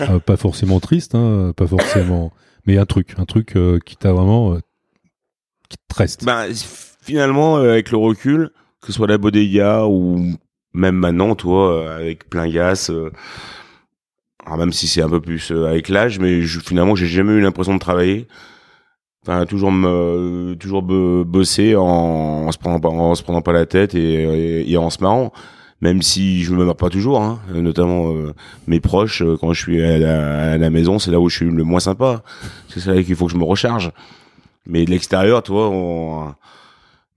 [0.00, 2.32] Euh, Pas forcément triste, hein, pas forcément,
[2.66, 4.56] mais un truc, un truc qui t'a vraiment
[5.68, 6.24] qui te reste.
[6.24, 6.46] Ben,
[7.06, 10.34] finalement, euh, avec le recul, que ce soit la bodega ou
[10.74, 13.10] même maintenant, toi, euh, avec plein gas, euh,
[14.44, 17.40] alors même si c'est un peu plus avec l'âge, mais je, finalement, j'ai jamais eu
[17.40, 18.26] l'impression de travailler.
[19.22, 23.66] Enfin, toujours me, toujours bosser en, en se prenant pas, en se prenant pas la
[23.66, 25.32] tête et, et, en se marrant.
[25.80, 28.32] Même si je me marre pas toujours, hein, notamment euh,
[28.66, 31.44] mes proches, quand je suis à la, à la maison, c'est là où je suis
[31.44, 32.22] le moins sympa.
[32.68, 33.90] C'est là qu'il faut que je me recharge.
[34.66, 36.34] Mais de l'extérieur, toi, on...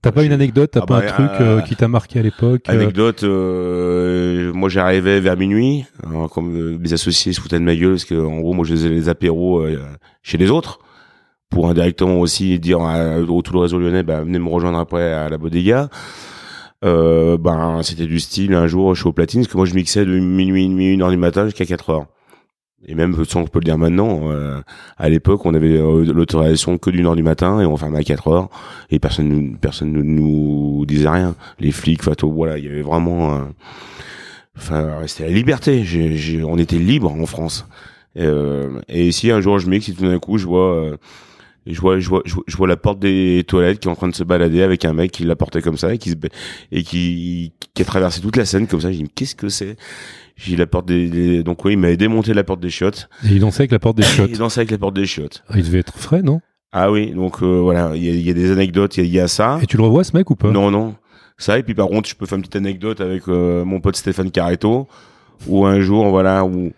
[0.02, 2.18] T'as pas une anecdote, t'as Ah pas bah, un truc euh, euh, qui t'a marqué
[2.18, 7.58] à l'époque euh, Anecdote, euh, moi j'arrivais vers minuit, hein, comme mes associés se foutaient
[7.58, 9.78] de ma gueule, parce que en gros moi je faisais les apéros euh,
[10.22, 10.78] chez les autres,
[11.50, 15.12] pour indirectement aussi dire à, au tout le réseau lyonnais, bah, venez me rejoindre après
[15.12, 15.90] à la bodega.
[16.82, 19.74] Euh, ben c'était du style, un jour je suis au platine, parce que moi je
[19.74, 22.06] mixais de minuit, minuit, une heure du matin jusqu'à 4 heures.
[22.86, 24.60] Et même, sans je peux le dire maintenant, euh,
[24.96, 28.02] à l'époque, on avait euh, l'autorisation que d'une heure du matin et on fermait à
[28.02, 28.48] 4 heures
[28.90, 31.34] et personne personne ne nous disait rien.
[31.58, 33.40] Les flics, tout, voilà, il y avait vraiment, euh,
[34.56, 35.84] enfin, c'était la liberté.
[35.84, 37.66] J'ai, j'ai- on était libre en France.
[38.16, 40.96] Euh, et ici, un jour, je et tout d'un coup, je vois,
[41.66, 43.94] je vois, je vois, je vois, je vois la porte des toilettes qui est en
[43.96, 46.14] train de se balader avec un mec qui la portait comme ça et qui se,
[46.72, 48.90] et qui, qui a traversé toute la scène comme ça.
[48.90, 49.76] J'ai dit, mais qu'est-ce que c'est?
[50.36, 53.08] J'ai la porte des, des- donc oui, il m'avait démonté la porte des chiottes.
[53.24, 54.30] Et il dansait avec la porte des chiottes.
[54.30, 55.44] Il dansait avec la porte des chiottes.
[55.48, 56.40] Ah, il devait être frais, non?
[56.72, 59.06] Ah oui, donc euh, voilà, il y a, y a des anecdotes, il y a,
[59.06, 59.58] il y a ça.
[59.62, 60.50] Et tu le revois ce mec ou pas?
[60.50, 60.94] Non, non.
[61.36, 63.96] Ça, et puis par contre, je peux faire une petite anecdote avec euh, mon pote
[63.96, 64.86] Stéphane Carretto,
[65.46, 66.72] où un jour, voilà, où,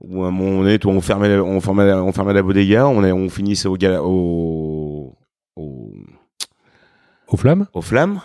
[0.00, 2.86] où à un moment donné, on fermait, la- on fermait, la- on fermait la bodega,
[2.86, 5.16] on, est, on finissait au, gala, au,
[5.56, 5.92] au,
[7.28, 7.66] Aux flammes?
[7.72, 8.20] aux flammes,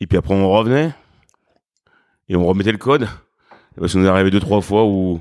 [0.00, 0.92] et puis après on revenait,
[2.28, 3.08] et on remettait le code.
[3.78, 5.20] Parce qu'on est arrivé deux, trois fois où,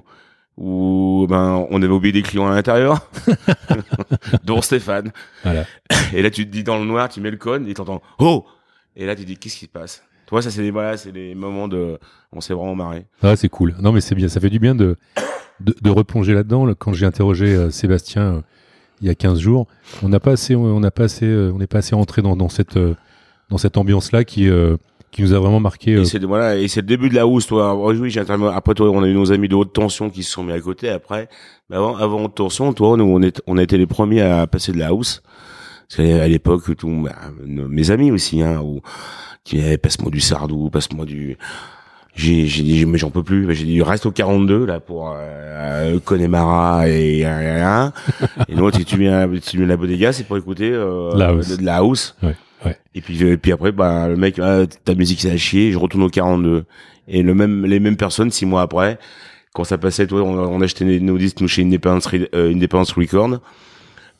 [0.57, 3.09] où ben, on avait oublié des clients à l'intérieur,
[4.43, 5.11] dont Stéphane.
[5.43, 5.65] Voilà.
[6.13, 8.45] Et là, tu te dis dans le noir, tu mets le code et t'entends oh
[8.95, 10.03] Et là, tu te dis qu'est-ce qui se passe?
[10.25, 11.97] Toi, ça c'est des voilà, c'est des moments de,
[12.31, 13.05] on s'est vraiment marré.
[13.23, 13.75] Ah, c'est cool.
[13.79, 14.27] Non, mais c'est bien.
[14.27, 14.95] Ça fait du bien de,
[15.61, 16.65] de, de replonger là-dedans.
[16.65, 18.41] Là, Quand j'ai interrogé euh, Sébastien euh,
[19.01, 19.67] il y a 15 jours,
[20.03, 22.35] on n'a pas assez, on n'a pas assez, euh, on n'est pas assez entré dans,
[22.35, 22.95] dans cette, euh,
[23.49, 24.75] dans cette ambiance-là qui, euh,
[25.11, 25.95] qui nous a vraiment marqué.
[25.95, 27.63] euh, Et c'est voilà, et c'est le début de la housse, toi.
[27.71, 30.31] Alors, oui, j'ai après toi, on a eu nos amis de haute tension qui se
[30.31, 30.89] sont mis à côté.
[30.89, 31.29] Après,
[31.69, 34.45] mais avant, avant haute tension, toi, nous, on est, on a été les premiers à
[34.47, 35.21] passer de la housse.
[35.87, 38.81] Parce qu'à l'époque, tout, bah, nos- mes amis aussi, hein, où,
[39.45, 41.37] qui me disaient, passe-moi du Sardou, passe-moi du,
[42.19, 43.53] j'ai, j'ai dit, mais j'en peux plus.
[43.55, 47.89] J'ai dit, reste au 42, là, pour, euh, Connemara et, euh,
[48.47, 51.11] et nous, si tu viens, si tu viens à la bodega, c'est pour écouter, euh,
[51.15, 51.57] La house.
[51.57, 52.15] de, la house.
[52.21, 52.77] Ouais, ouais.
[52.95, 55.77] Et puis, euh, puis après, bah, le mec, ah, ta musique, c'est à chier, je
[55.77, 56.65] retourne au 42.
[57.07, 58.99] Et le même, les mêmes personnes, six mois après,
[59.53, 63.39] quand ça passait, toi, on, on achetait nos- disques, nous, chez Independence, euh, Independence Record.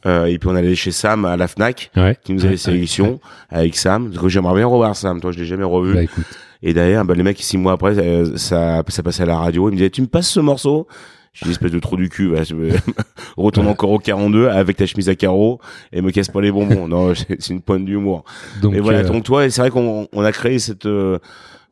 [0.06, 2.18] Euh, et puis on allait chez Sam à la Fnac, ouais.
[2.24, 4.10] qui nous avait sélection avec Sam.
[4.10, 5.94] Parce que j'aimerais bien revoir Sam, toi, je l'ai jamais revu.
[5.94, 6.24] Bah écoute,
[6.62, 9.70] Et d'ailleurs, bah, les mecs, six mois après, euh, ça, ça passait à la radio.
[9.70, 10.88] Ils me disaient, tu me passes ce morceau?
[11.32, 12.72] J'ai dit, espèce de trou du cul, bah, je me-
[13.38, 15.60] retourne encore au 42 avec ta chemise à carreaux
[15.94, 16.88] et me casse pas les bonbons.
[16.88, 18.24] non, c'est une pointe d'humour.
[18.62, 21.20] donc Mais voilà, euh, donc toi, et c'est vrai qu'on on a créé cette euh,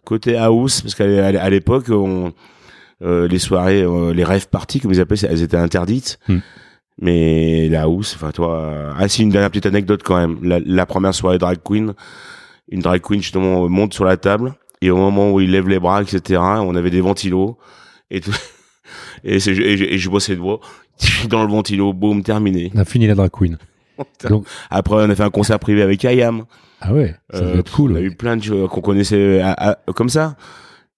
[0.06, 2.32] côté house parce qu'à l'époque, on
[3.04, 6.18] euh, les soirées, euh, les rêves parties comme ils appelaient, elles étaient interdites.
[6.30, 6.38] Hmm.
[7.00, 10.38] Mais la house, enfin toi, euh, ah si une dernière petite anecdote quand même.
[10.44, 11.94] La, la première soirée drag queen,
[12.70, 15.80] une drag queen justement monte sur la table et au moment où il lève les
[15.80, 17.58] bras, etc., on avait des ventilos
[18.12, 18.32] et tout.
[19.24, 20.60] Et, et, je- et je bossais de voix
[21.30, 22.72] dans le ventilo, boum, terminé.
[22.76, 23.58] on a fini la drag queen.
[24.30, 26.46] Donc- Après, on a fait un concert privé avec Ayam.
[26.80, 27.94] Ah ouais, ça Euh, être cool.
[27.94, 30.36] On a eu plein de choses qu'on connaissait à- à- comme ça.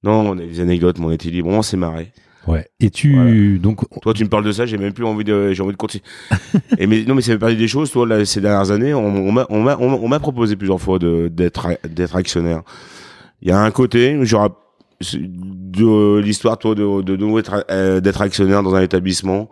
[0.04, 2.12] Non, on a des anecdotes, mais on était libre, on s'est marré.
[2.46, 2.68] Ouais.
[2.80, 5.64] Et tu, donc, Toi, tu me parles de ça, j'ai même plus envie de, j'ai
[5.64, 6.04] envie de continuer.
[6.78, 7.90] Et mais non, mais ça fait partie des choses.
[7.90, 11.00] Toi, là, ces dernières années, on, on m'a, on m'a- on m'a proposé plusieurs fois
[11.00, 12.62] de d'être, d'être actionnaire.
[13.42, 14.50] Il y a un côté, genre
[15.14, 19.50] de l'histoire, toi, de, de nouveau être, euh, d'être actionnaire dans un établissement.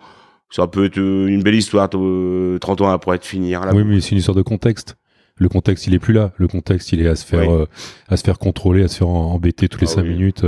[0.49, 3.65] Ça peut être euh, une belle histoire, toi, euh, 30 ans après de finir.
[3.65, 4.95] Là, oui, mais c'est une histoire de contexte.
[5.35, 6.31] Le contexte, il est plus là.
[6.37, 7.47] Le contexte, il est à se faire, Oui.
[7.61, 7.65] euh,
[8.09, 10.09] à se faire contrôler, à se faire embêter tous les Ah cinq oui.
[10.09, 10.45] minutes.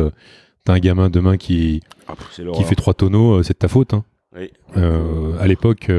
[0.66, 2.14] T'as un gamin demain qui, Ah,
[2.54, 3.94] qui fait trois tonneaux, c'est de ta faute.
[3.94, 4.04] Hein.
[4.36, 4.52] Oui.
[4.78, 5.92] Euh, à l'époque,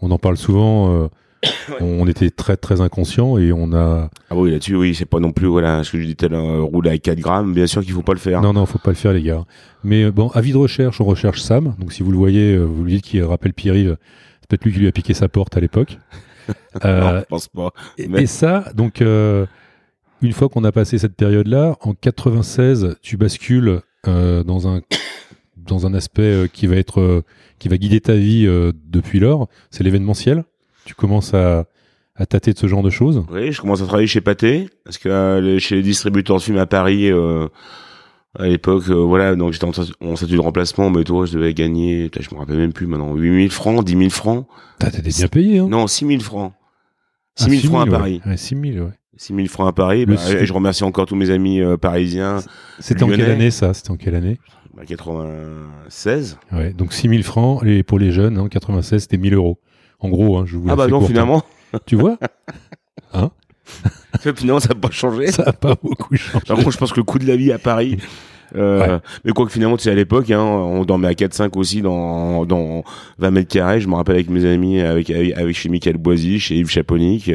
[0.00, 1.08] on en parle souvent.
[1.80, 4.10] On était très très inconscient et on a.
[4.30, 6.28] Ah oui, là-dessus, oui, c'est pas non plus, voilà, ce que je disais, tout à
[6.28, 8.40] l'heure, euh, rouler à 4 grammes, bien sûr qu'il faut pas le faire.
[8.42, 9.44] Non, non, faut pas le faire, les gars.
[9.84, 11.76] Mais euh, bon, avis de recherche, on recherche Sam.
[11.78, 13.96] Donc si vous le voyez, euh, vous lui dites qu'il rappelle Pierre-Yves.
[14.40, 15.98] C'est peut-être lui qui lui a piqué sa porte à l'époque.
[16.82, 17.72] Euh, non, je pense pas.
[17.98, 19.44] Et, Mais- et ça, donc, euh,
[20.22, 24.80] une fois qu'on a passé cette période-là, en 96, tu bascules euh, dans un
[25.58, 27.22] dans un aspect euh, qui va être euh,
[27.58, 28.46] qui va guider ta vie
[28.86, 29.48] depuis lors.
[29.70, 30.44] C'est l'événementiel.
[30.88, 31.66] Tu commences à,
[32.14, 33.22] à tâter de ce genre de choses?
[33.30, 36.56] Oui, je commence à travailler chez Pathé, parce que euh, chez les distributeurs de films
[36.56, 37.46] à Paris, euh,
[38.38, 41.52] à l'époque, euh, voilà, donc j'étais en, en statut de remplacement, mais toi, je devais
[41.52, 44.46] gagner, je me rappelle même plus maintenant, 8000 francs, 10 000 francs,
[44.78, 45.68] T'as t'es bien payé, hein?
[45.68, 46.54] Non, 6 000 francs.
[47.38, 47.90] Ah, 6 000 francs à.
[47.90, 48.22] Paris.
[48.24, 48.92] Ouais, 6 000, ouais.
[49.18, 52.38] 6 000 francs à Paris, bah, et je remercie encore tous mes amis euh, parisiens,
[52.78, 53.74] C'était en quelle année ça?
[53.74, 54.38] C'était en quelle année?
[54.74, 56.38] Bah, 96.
[56.52, 59.58] Ouais, donc 6 000 francs et pour les jeunes, hein, en 96, c'était 1000 euros.
[60.00, 61.12] En gros, hein, je vous la Ah bah fais non, courte, hein.
[61.12, 61.42] finalement,
[61.86, 62.18] Tu vois
[64.36, 65.30] Finalement, ça n'a pas changé.
[65.30, 66.44] Ça n'a pas beaucoup changé.
[66.46, 67.98] Par contre, je pense que le coût de la vie à Paris.
[68.56, 71.82] Euh, Mais quoi que finalement, tu sais, à l'époque, hein, on dormait à 4-5 aussi
[71.82, 72.82] dans, dans
[73.18, 73.80] 20 mètres carrés.
[73.80, 77.30] Je me rappelle avec mes amis, avec, avec, avec chez Michael Boisy, chez Yves Chaponic.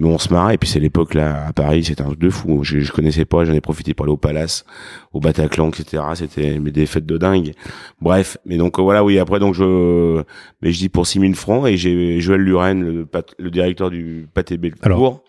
[0.00, 0.54] Mais on se marrait.
[0.54, 2.64] Et puis c'est l'époque là, à Paris, c'était un truc de fou.
[2.64, 4.64] Je, je connaissais pas, j'en ai profité pour aller au Palace,
[5.12, 6.02] au Bataclan, etc.
[6.14, 7.52] C'était des fêtes de dingue.
[8.00, 8.36] Bref.
[8.44, 10.22] Mais donc euh, voilà, oui, après, donc je,
[10.62, 13.06] mais je dis pour 6000 francs et j'ai Joël Luren,
[13.38, 15.22] le, directeur du Pâté Belcourt.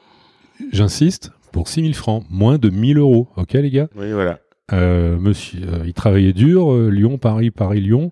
[0.72, 3.28] J'insiste, pour 6000 francs, moins de 1000 euros.
[3.36, 3.88] Ok, les gars?
[3.96, 4.40] Oui, voilà.
[4.74, 8.12] Euh, monsieur, euh, il travaillait dur, euh, Lyon, Paris, Paris, Lyon.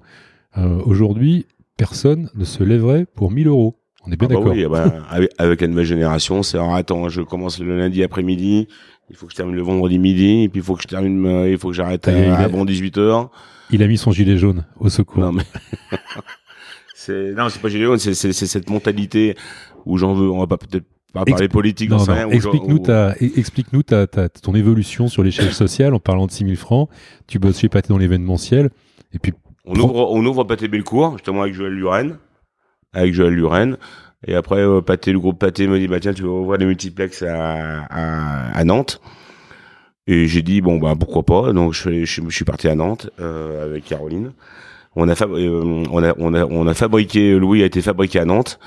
[0.58, 1.46] Aujourd'hui,
[1.78, 3.80] personne ne se lèverait pour 1000 euros.
[4.08, 4.54] On est bien Ah bah d'accord.
[4.54, 8.68] oui, bah, avec, avec la nouvelle génération, c'est alors, attends, je commence le lundi après-midi,
[9.10, 11.26] il faut que je termine le vendredi midi, et puis il faut que je termine,
[11.26, 13.30] euh, il faut que j'arrête Ah, à, est- avant 18 h
[13.72, 15.22] Il a mis son gilet jaune au secours.
[15.24, 15.44] Non mais
[16.96, 19.36] c'est non, c'est pas génial, c'est c'est c'est cette mentalité
[19.86, 23.16] où j'en veux, on va pas peut-être pas parler politique Non, dans où Explique-nous ta,
[23.20, 26.88] explique-nous ta, ta- ton évolution sur l'échelle sociale en parlant de 6000 francs.
[27.26, 28.70] Tu bosses chez Pâté dans l'événementiel.
[29.14, 29.34] Et puis,
[29.66, 32.18] On ouvre, on ouvre Pâté Belcourt, justement avec Joël Luren,
[32.94, 33.78] avec Joël Luren.
[34.28, 37.24] Et après, euh, le groupe Pâté me dit, bah tiens, tu vas ouvrir des multiplex
[37.24, 39.02] à, à, à Nantes.
[40.08, 41.54] Et j'ai dit, bon, bah pourquoi pas.
[41.54, 44.32] Donc je, suis- je, je suis parti à Nantes euh, avec Caroline.
[44.96, 48.20] On a, fab- euh, on, a, on, a, on a fabriqué, Louis a été fabriqué
[48.20, 48.60] à Nantes.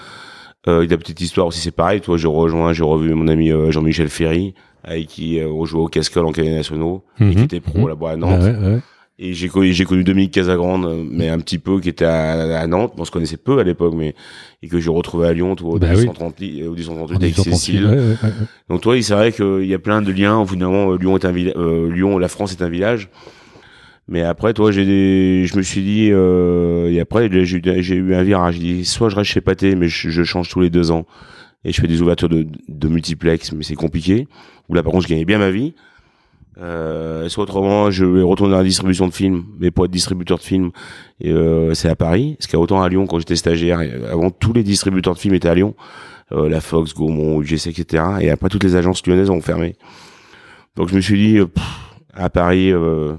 [0.68, 2.00] Euh, il y a une petite histoire aussi, c'est pareil.
[2.00, 4.54] Toi, j'ai rejoint, j'ai revu mon ami Jean-Michel Ferry,
[4.84, 7.88] avec qui on jouait au Cascol en Canadiens nationaux, et qui Mhm, était pro mhm.
[7.88, 8.42] là-bas à Ah Nantes.
[8.42, 8.78] ouais, ouais.
[9.18, 12.58] Et j'ai connu, j'ai connu Dominique Casagrande, euh, mais un petit peu, qui était à,
[12.58, 12.94] à Nantes.
[12.96, 14.14] Bon, on se connaissait peu à l'époque, mais
[14.62, 16.06] et que j'ai retrouvé à Lyon, toi, au Bah oui.
[16.06, 17.86] 230, li- euh, au 238 En avec 1838, Cécile.
[17.86, 18.32] ouais, ouais.
[18.68, 20.44] Donc toi, c'est vrai qu'il y a plein de liens.
[20.46, 23.10] Finalement, euh, Lyon est un village, Lyon, la France est un village.
[24.08, 27.94] Mais après, toi, j'ai des, je me suis dit, euh, et après, j'ai eu, j'ai
[27.94, 28.54] eu un virage.
[28.54, 31.06] J'ai dit, soit je reste chez Pâté, mais je, je change tous les deux ans.
[31.64, 34.26] Et je fais des ouvertures de, de multiplex, mais c'est compliqué.
[34.68, 35.74] Ou là, par contre, je gagnais bien ma vie.
[36.60, 40.38] Euh, soit autrement, je vais retourner dans la distribution de films, mais pour être distributeur
[40.38, 40.70] de films,
[41.24, 42.36] euh, c'est à Paris.
[42.38, 45.48] Parce qu'autant à Lyon, quand j'étais stagiaire, et avant, tous les distributeurs de films étaient
[45.48, 45.74] à Lyon.
[46.32, 48.04] Euh, la Fox, Gaumont, UGC, etc.
[48.20, 49.76] Et après, toutes les agences lyonnaises ont fermé.
[50.76, 51.64] Donc, je me suis dit, euh, pff,
[52.14, 53.14] à Paris, euh,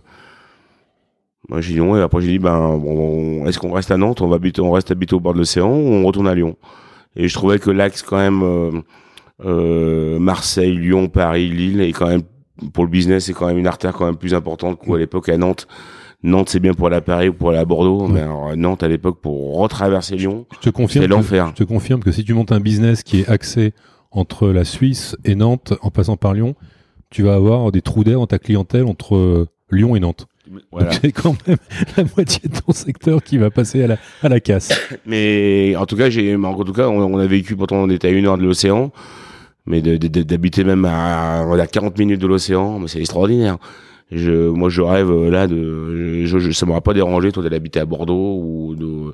[1.50, 1.96] moi, j'ai dit non.
[1.96, 4.72] Et après, j'ai dit, ben, bon, est-ce qu'on reste à Nantes, on va habiter, on
[4.72, 6.56] reste habité au bord de l'océan, ou on retourne à Lyon?
[7.15, 8.72] Et je trouvais que l'axe, quand même, euh,
[9.46, 12.24] euh, Marseille, Lyon, Paris, Lille, est quand même,
[12.71, 15.38] pour le business, c'est quand même une artère quand même plus importante qu'à l'époque à
[15.38, 15.67] Nantes.
[16.23, 18.13] Nantes, c'est bien pour aller à Paris ou pour aller à Bordeaux, Ouais.
[18.13, 21.47] mais alors, Nantes, à l'époque, pour retraverser Lyon, Je te confirme c'est l'enfer.
[21.49, 23.73] Je te confirme que si tu montes un business qui est axé
[24.12, 26.56] entre la Suisse et Nantes en passant par Lyon,
[27.10, 30.28] tu vas avoir des trous d'air dans ta clientèle entre euh, Lyon et Nantes.
[30.71, 30.91] Voilà.
[30.91, 31.58] Donc c'est quand même
[31.97, 34.69] la moitié de ton secteur qui va passer à la, à la casse.
[35.06, 38.08] Mais en tout cas, j'ai, en tout cas, on, on a vécu pourtant on était
[38.08, 38.91] à une heure de l'océan,
[39.65, 43.58] mais d'habiter même à, à 40 minutes de l'océan, c'est extraordinaire.
[44.12, 46.26] Je, moi, je rêve euh, là de.
[46.26, 49.13] Je, ça m'aurait pas dérangé toi d'aller habiter à Bordeaux ou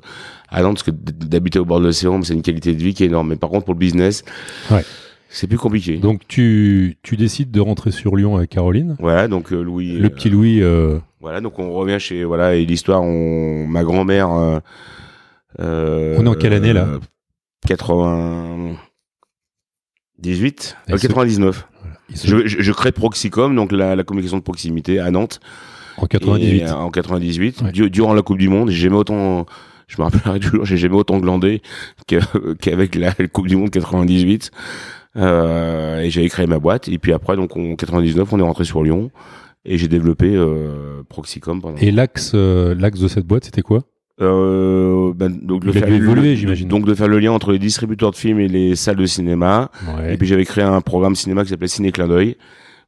[0.50, 3.04] à Nantes, parce que d'habiter au bord de l'océan, c'est une qualité de vie qui
[3.04, 3.28] est énorme.
[3.28, 4.24] Mais par contre, pour le business,
[4.70, 4.84] ouais.
[5.28, 5.96] c'est plus compliqué.
[5.96, 8.96] Donc, tu, tu décides de rentrer sur Lyon avec Caroline.
[8.98, 9.96] Voilà, donc euh, Louis.
[9.98, 11.00] Le petit euh, Louis.
[11.20, 12.24] Voilà, donc on revient chez.
[12.24, 14.30] Voilà, et l'histoire, ma grand-mère.
[14.30, 14.60] on
[15.58, 16.88] est en quelle année là?
[17.66, 18.76] 80.
[20.20, 21.66] 18 euh, 99.
[22.12, 25.40] Je, je, je, crée Proxicom, donc la, la, communication de proximité à Nantes.
[25.96, 26.62] En 98.
[26.62, 27.64] Euh, en 98.
[27.72, 29.46] Durant la Coupe du Monde, j'ai jamais autant
[29.90, 31.62] je me rappellerai toujours, j'ai jamais autant glandé
[32.60, 34.50] qu'avec la Coupe du Monde 98.
[35.16, 36.88] Euh, et j'avais créé ma boîte.
[36.88, 39.10] Et puis après, donc en 99, on est rentré sur Lyon
[39.64, 41.60] et j'ai développé euh, Proxicom.
[41.60, 43.82] Pendant et l'axe, euh, l'axe de cette boîte, c'était quoi?
[44.20, 46.68] Euh, ben, donc de faire le- évoluer, le- j'imagine.
[46.68, 49.70] Donc de faire le lien entre les distributeurs de films et les salles de cinéma.
[49.98, 50.14] Ouais.
[50.14, 52.36] Et puis j'avais créé un programme cinéma qui s'appelait Ciné Clin d'œil.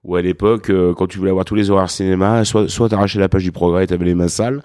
[0.05, 3.21] Où à l'époque, euh, quand tu voulais avoir tous les horaires cinéma, soit soit t'arrachais
[3.21, 4.61] la page du progrès, et t'avais les mains sales,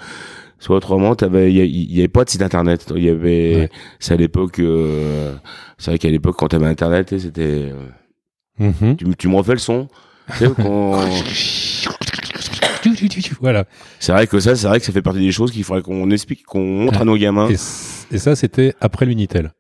[0.58, 2.92] soit autrement, t'avais, il y, avait pas de site internet.
[2.96, 3.70] Il y avait, Ouais.
[4.00, 5.36] c'est à l'époque, euh,
[5.78, 7.74] c'est vrai qu'à l'époque quand t'avais internet, c'était, euh,
[8.60, 8.96] Mhm.
[8.96, 9.88] tu, me- tu me refais le son.
[10.32, 11.00] Tu sais, quand-
[13.42, 13.66] Voilà.
[14.00, 16.10] c'est vrai que ça, c'est vrai que ça fait partie des choses qu'il faudrait qu'on
[16.12, 17.02] explique, qu'on montre Ah.
[17.02, 17.50] à nos gamins.
[17.50, 19.52] Et, ça, c'était après l'Unitel.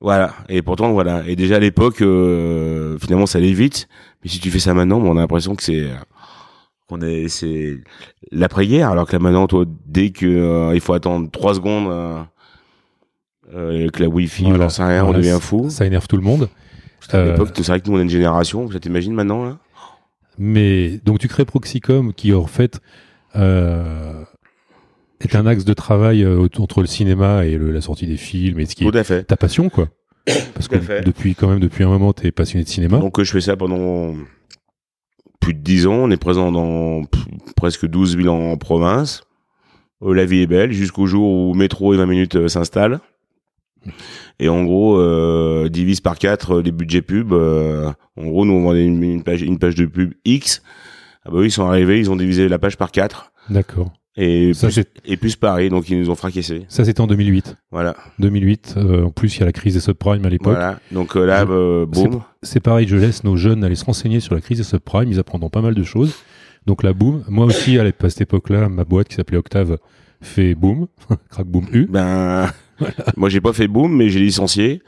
[0.00, 0.34] Voilà.
[0.48, 1.22] Et pourtant, voilà.
[1.26, 3.88] Et déjà à l'époque, euh, finalement, ça allait vite.
[4.22, 5.86] Mais si tu fais ça maintenant, bon, on a l'impression que c'est,
[6.88, 7.78] qu'on est, c'est
[8.30, 8.90] l'après-guerre.
[8.90, 12.22] Alors que là maintenant, toi, dès que euh, il faut attendre trois secondes, euh,
[13.54, 14.68] euh, que la Wi-Fi, Voilà.
[14.68, 15.70] sais rien, on devient fou.
[15.70, 16.48] Ça énerve tout le monde.
[17.12, 18.70] À euh, l'époque, c'est vrai que nous, on a une génération.
[18.70, 19.58] Ça t'imagines maintenant, là?
[20.38, 22.80] Mais donc tu crées Proxicom qui en fait
[23.36, 24.22] euh,
[25.20, 28.60] est un axe de travail euh, entre le cinéma et le- la sortie des films
[28.60, 29.24] et ce qui est Tout à fait.
[29.24, 29.88] ta passion quoi.
[30.54, 31.00] Parce Tout à que fait.
[31.02, 32.98] depuis quand même depuis un moment, tu es passionné de cinéma.
[32.98, 34.14] Donc euh, je fais ça pendant
[35.40, 35.94] plus de 10 ans.
[35.94, 37.02] On est présent dans
[37.56, 39.22] presque 12 villes en, en province.
[40.02, 43.00] Euh, la vie est belle jusqu'au jour où métro et 20 minutes euh, s'installent.
[44.38, 47.32] Et en gros, euh, divise par 4 les budgets pub.
[47.32, 50.62] euh, en gros, nous on vendait une, une page, une page de pub X.
[51.24, 53.32] Ah bah oui, ils sont arrivés, ils ont divisé la page par 4.
[53.50, 53.92] D'accord.
[54.18, 56.64] Et Ça plus, et plus Paris, donc ils nous ont fracassé.
[56.68, 57.56] ça c'était en 2008.
[57.70, 57.94] Voilà.
[58.18, 58.74] 2008.
[58.78, 60.54] euh, en plus, il y a la crise des subprimes à l'époque.
[60.54, 60.80] Voilà.
[60.90, 62.22] Donc euh, là, euh, boum.
[62.42, 65.18] C'est pareil, je laisse nos jeunes aller se renseigner sur la crise des subprimes, ils
[65.18, 66.14] apprendront pas mal de choses.
[66.64, 67.24] Donc là, boum.
[67.28, 69.76] Moi aussi, à cette époque-là, ma boîte qui s'appelait Octave
[70.22, 70.86] fait boum,
[71.30, 71.86] crac boum U.
[71.86, 72.48] Ben,
[73.16, 74.82] moi j'ai pas fait boom, mais j'ai licencié.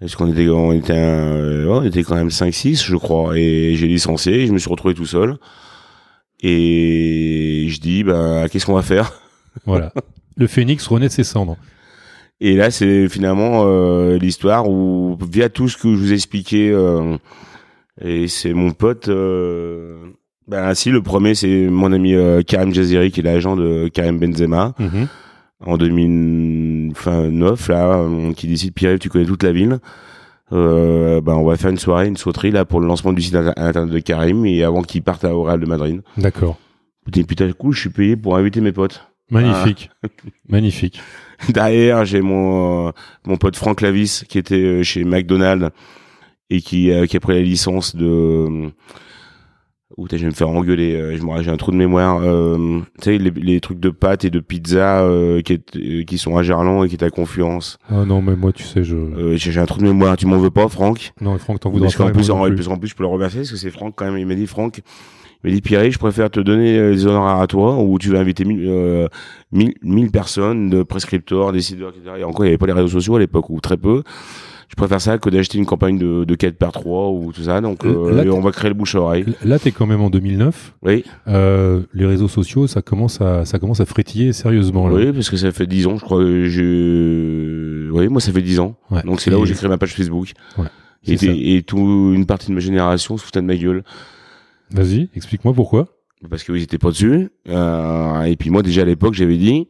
[0.00, 0.96] Parce qu'on était, on était, un-
[1.36, 3.38] euh, on était quand même 5-6, je crois.
[3.38, 5.38] Et j'ai licencié, je me suis retrouvé tout seul.
[6.42, 9.12] Et je dis, ben, qu'est-ce qu'on va faire?
[9.64, 9.92] Voilà.
[10.36, 11.56] Le phénix renaît de ses cendres.
[12.42, 16.70] Et là, c'est finalement euh, l'histoire où, via tout ce que je vous ai expliqué,
[16.70, 17.16] euh,
[18.02, 19.08] et c'est mon pote...
[19.08, 19.96] Euh,
[20.46, 24.18] ben si, le premier, c'est mon ami euh, Karim Jaziri, qui est l'agent de Karim
[24.18, 24.74] Benzema.
[24.78, 25.08] Mhm.
[25.64, 28.04] En 2009 là
[28.36, 29.78] qui décide Pierre tu connais toute la ville
[30.52, 33.34] euh, ben on va faire une soirée une sauterie là pour le lancement du site
[33.34, 36.58] inter- internet de Karim et avant qu'il parte au Real de Madrid D'accord.
[37.04, 39.90] putain putain cool je suis payé pour inviter mes potes Magnifique.
[40.48, 41.00] Magnifique.
[41.48, 42.90] derrière j'ai mon euh,
[43.26, 45.70] mon pote Franck Lavis qui était euh, chez McDonald's
[46.48, 48.70] et qui euh, qui a pris la licence de
[49.96, 50.96] Ouh, putain, je vais me faire engueuler.
[50.96, 52.20] euh, Je me j'ai un trou de mémoire.
[52.22, 56.02] Euh, tu sais, les, les trucs de pâtes et de pizza euh, qui, est- euh,
[56.02, 57.78] qui sont à Gerland et qui est à Confiance.
[57.88, 58.96] Ah non, mais moi, tu sais, je.
[58.96, 61.12] Euh, j'ai un trou de mémoire, tu m'en veux pas, Franck?
[61.20, 62.68] Non, Franck, t'en voudras Parce qu'en plus, en, plus.
[62.68, 64.18] en plus, je peux le remercier parce que c'est Franck quand même.
[64.18, 64.78] Il m'a dit, Franck,
[65.44, 68.10] il m'a dit, Pierre, je préfère te donner euh, les honoraires à toi où tu
[68.10, 69.06] vas inviter 1000 euh,
[69.52, 72.16] 1000 1000 personnes, de prescripteurs, décideurs, etc.
[72.18, 74.02] Et encore, il n'y avait pas les réseaux sociaux à l'époque ou très peu.
[74.68, 77.60] Je préfère ça que d'acheter une campagne de, de 4 par 3 ou tout ça.
[77.60, 79.24] Donc, euh, Là, on va créer le bouche à oreille.
[79.44, 80.74] Là, t'es quand même en 2009.
[80.82, 84.88] Oui, Euh, les réseaux sociaux, ça commence à, ça commence à frétiller sérieusement.
[84.88, 84.96] Là.
[84.96, 86.18] oui, parce que ça fait 10 ans, je crois.
[86.18, 87.90] que Je...
[87.92, 88.76] Oui, moi, ça fait 10 ans.
[88.90, 89.02] Ouais.
[89.04, 90.32] Donc, c'est là où j'ai créé ma page Facebook.
[90.58, 90.66] Ouais,
[91.06, 93.84] Et, et tout, une partie de ma génération se foutait de ma gueule.
[94.72, 95.86] Vas-y, explique-moi pourquoi.
[96.28, 97.28] parce qu'ils étaient pas dessus.
[97.48, 99.68] Euh, et puis moi déjà à l'époque j'avais dit,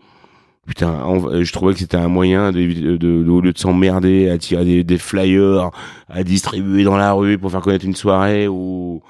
[0.66, 4.28] putain, on- je trouvais que c'était un moyen de, de, de- au lieu de s'emmerder
[4.28, 5.70] à tirer des, des flyers,
[6.08, 9.02] à distribuer dans la rue pour faire connaître une soirée où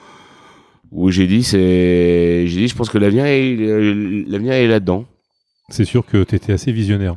[0.92, 3.56] où j'ai dit c'est, j'ai dit je pense que l'avenir est
[4.28, 5.04] l'avenir est là-dedans.
[5.68, 7.16] C'est sûr que t'étais assez visionnaire.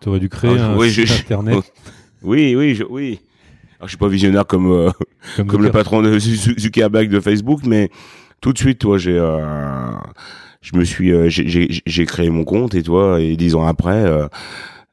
[0.00, 1.72] T'aurais dû créer Ah, un oui, site je- internet
[2.22, 3.20] Oui oui je, oui.
[3.78, 4.90] Alors, je suis pas visionnaire comme euh,
[5.36, 7.90] comme, comme le patron de Zu- Zuckerberg de Facebook, mais
[8.40, 9.90] tout de suite, toi, j'ai, euh,
[10.64, 14.26] je me suis, euh, j'ai- créé mon compte et toi, et dix ans après, euh,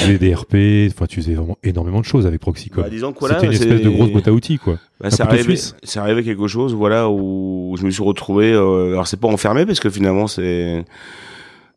[0.00, 2.82] faisais des RP, enfin tu faisais vraiment énormément de choses avec Proxicom.
[2.82, 4.78] Bah, disons que voilà, C'était une espèce de grosse boîte à outils quoi.
[5.00, 8.52] Bah, c'est arrivé, c'est arrivé quelque chose, voilà, où je me suis retrouvé.
[8.52, 10.84] euh, alors c'est pas enfermé parce que finalement c'est.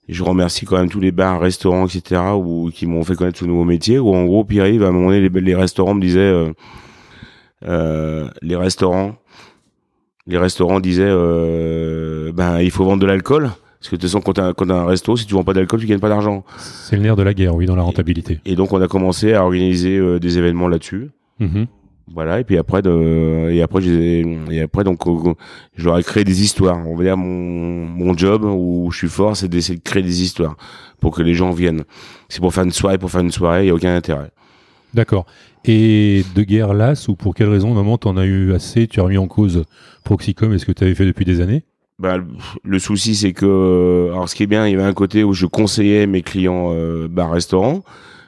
[0.07, 2.21] Je remercie quand même tous les bars, restaurants, etc.
[2.35, 3.97] Où, qui m'ont fait connaître ce nouveau métier.
[3.97, 6.53] Où en gros, Pierre-Yves, à un moment donné, les, les restaurants me disaient, euh,
[7.67, 9.15] euh, les restaurants,
[10.27, 11.11] les restaurants disaient,
[12.33, 13.49] ben il faut vendre de l'alcool.
[13.85, 15.79] Parce que de toute façon, quand t'as quand un resto, si tu vends pas d'alcool,
[15.79, 16.43] tu gagnes pas d'argent.
[16.57, 18.39] C'est le nerf de la guerre, oui, dans la rentabilité.
[18.43, 21.11] Et donc on a commencé à organiser euh, des événements là-dessus.
[21.39, 21.67] Mhm.
[22.11, 25.01] Voilà, et puis après, de, et après, et après, donc,
[25.75, 26.87] je leur ai créé des histoires.
[26.87, 30.23] On va dire, mon, mon job où je suis fort, c'est d'essayer de créer des
[30.23, 30.57] histoires
[30.99, 31.83] pour que les gens viennent.
[32.27, 34.31] C'est pour faire une soirée, pour faire une soirée, il n'y a aucun intérêt.
[34.95, 35.27] D'accord.
[35.63, 39.03] Et de guerre lasse, ou pour quelle raison, moment, t'en as eu assez, tu as
[39.03, 39.63] remis en cause
[40.03, 41.65] Proxicom et ce que tu avais fait depuis des années?
[41.97, 42.17] Bah,
[42.63, 45.33] le- souci, c'est que, alors, ce qui est bien, il y avait un côté où
[45.33, 47.83] je conseillais mes clients euh, bar-restaurant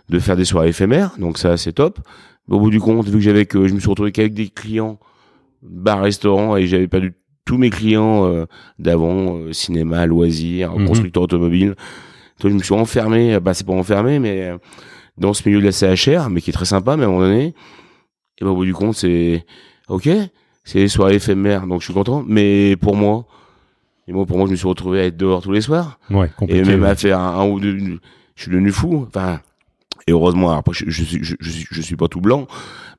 [0.10, 2.00] de faire des soirées éphémères, donc ça, c'est top.
[2.50, 5.00] Au bout du compte, vu que j'avais que, je me suis retrouvé qu'avec des clients
[5.64, 7.13] bar-restaurant et j'avais perdu
[7.44, 8.46] tous mes clients euh,
[8.80, 10.88] d'avant, euh, cinéma, loisirs, Mhm.
[10.88, 11.76] constructeur automobile.
[12.40, 14.58] Donc, je me suis enfermé, bah, c'est pas enfermé, mais euh,
[15.18, 17.24] dans ce milieu de la CHR, mais qui est très sympa, mais à un moment
[17.24, 17.54] donné,
[18.40, 19.46] et bah, au bout du compte, c'est,
[19.90, 20.08] ok,
[20.63, 23.26] c'est des soirées éphémères, donc je suis content, mais pour moi,
[24.08, 26.00] et moi, pour moi, je me suis retrouvé à être dehors tous les soirs.
[26.10, 26.64] Ouais, Et compliqué.
[26.64, 26.90] même ouais.
[26.90, 27.78] à faire un, un ou deux,
[28.36, 29.06] je suis devenu fou.
[29.08, 29.40] Enfin,
[30.08, 32.48] Et heureusement, après, je, je, suis, je, je, suis, je suis pas tout blanc,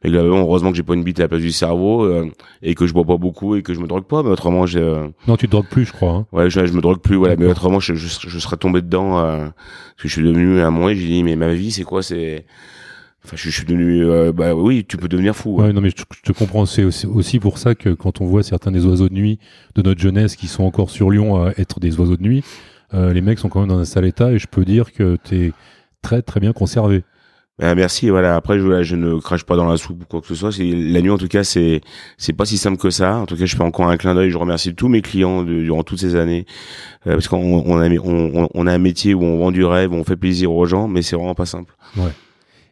[0.05, 2.31] mais heureusement que j'ai pas une bite à la place du cerveau euh,
[2.63, 4.23] et que je bois pas beaucoup et que je me drogue pas.
[4.23, 4.81] Mais autrement, j'ai.
[4.81, 6.11] euh, Non, tu te drogues plus, je crois.
[6.13, 6.27] hein.
[6.33, 7.17] ouais, je, je me drogue plus.
[7.17, 10.61] Voilà, mais autrement, je, je, je serais tombé dedans euh, parce que je suis devenu
[10.61, 12.03] à donné, j'ai dit, mais ma vie, c'est quoi?
[12.03, 12.45] C'est.
[13.25, 14.05] Enfin, je, je suis devenu.
[14.05, 15.57] euh, bah oui, tu peux devenir fou.
[15.57, 16.65] Ouais, non, mais je, je te comprends.
[16.67, 19.39] C'est aussi, aussi pour ça que quand on voit certains des oiseaux de nuit
[19.75, 22.45] de notre jeunesse qui sont encore sur Lyon à être des oiseaux de nuit,
[22.95, 25.17] euh, les mecs sont quand même dans un sale état et je peux dire que
[25.17, 25.53] t'es
[26.01, 27.03] très très bien conservé.
[27.61, 28.09] Ah, merci.
[28.09, 28.37] Voilà.
[28.37, 30.53] Après, je, ne crache pas dans la soupe ou quoi que ce soit.
[30.53, 31.81] C'est la nuit, en tout cas, c'est
[32.17, 33.17] c'est pas si simple que ça.
[33.17, 34.31] En tout cas, je fais encore un clin d'œil.
[34.31, 36.47] Je remercie tous mes clients de- durant toutes ces années
[37.09, 37.89] Euh, parce qu'on on a
[38.55, 40.87] on, a un métier où on vend du rêve, où on fait plaisir aux gens,
[40.87, 41.75] mais c'est vraiment pas simple.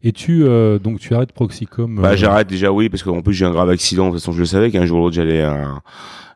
[0.03, 2.01] Et tu euh, donc tu arrêtes Proxicom.
[2.01, 4.07] Bah, euh, j'arrête déjà, oui, parce qu'en plus j'ai un grave accident.
[4.07, 5.43] De toute façon, je le savais qu'un jour ou l'autre j'allais.
[5.43, 5.65] euh,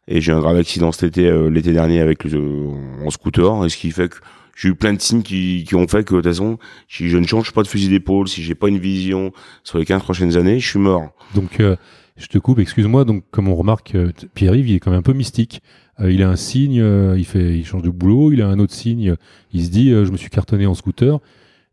[0.09, 2.69] et j'ai un grave accident cet été, euh, l'été dernier, avec le
[3.05, 4.17] en scooter, et ce qui fait que
[4.57, 6.59] j'ai eu plein de signes qui, qui ont fait que de toute façon,
[6.89, 9.31] si je ne change pas de fusil d'épaule, si j'ai pas une vision
[9.63, 11.11] sur les 15 prochaines années, je suis mort.
[11.35, 11.77] Donc, euh,
[12.17, 13.05] je te coupe, excuse-moi.
[13.05, 13.97] Donc, comme on remarque,
[14.35, 15.63] Pierre-Yves, il est quand même un peu mystique.
[16.01, 18.33] Euh, il a un signe, euh, il fait, il change de boulot.
[18.33, 19.15] Il a un autre signe.
[19.53, 21.19] Il se dit, euh, je me suis cartonné en scooter.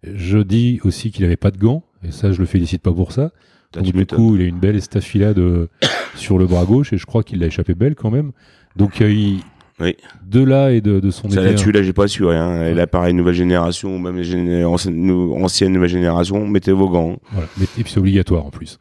[0.04, 3.12] Je dis aussi qu'il avait pas de gants, et ça, je le félicite pas pour
[3.12, 3.32] ça.
[3.74, 5.40] Donc, du coup, il a une belle estafilade
[6.16, 8.32] sur le bras gauche, et je crois qu'il l'a échappé belle quand même.
[8.76, 9.40] Donc, euh, il,
[9.80, 9.96] Oui.
[10.26, 12.64] de là et de, de son Ça là-dessus, là, j'ai pas su rien.
[12.68, 16.90] Et là, pareil, nouvelle génération, ou même géné- ancienne, nou- ancienne nouvelle génération, mettez vos
[16.90, 17.18] gants.
[17.32, 17.48] Voilà.
[17.78, 18.80] Et puis, c'est obligatoire en plus.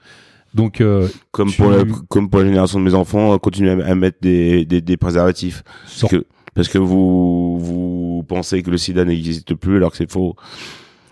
[0.55, 3.83] Donc, euh, Comme Tu- pour la, comme pour la génération de mes enfants, euh, continuez
[3.83, 5.65] à, mettre des, des, des préservatifs.
[5.87, 10.11] sort- que- Parce que vous, vous pensez que le sida n'existe plus alors que c'est
[10.11, 10.37] faux.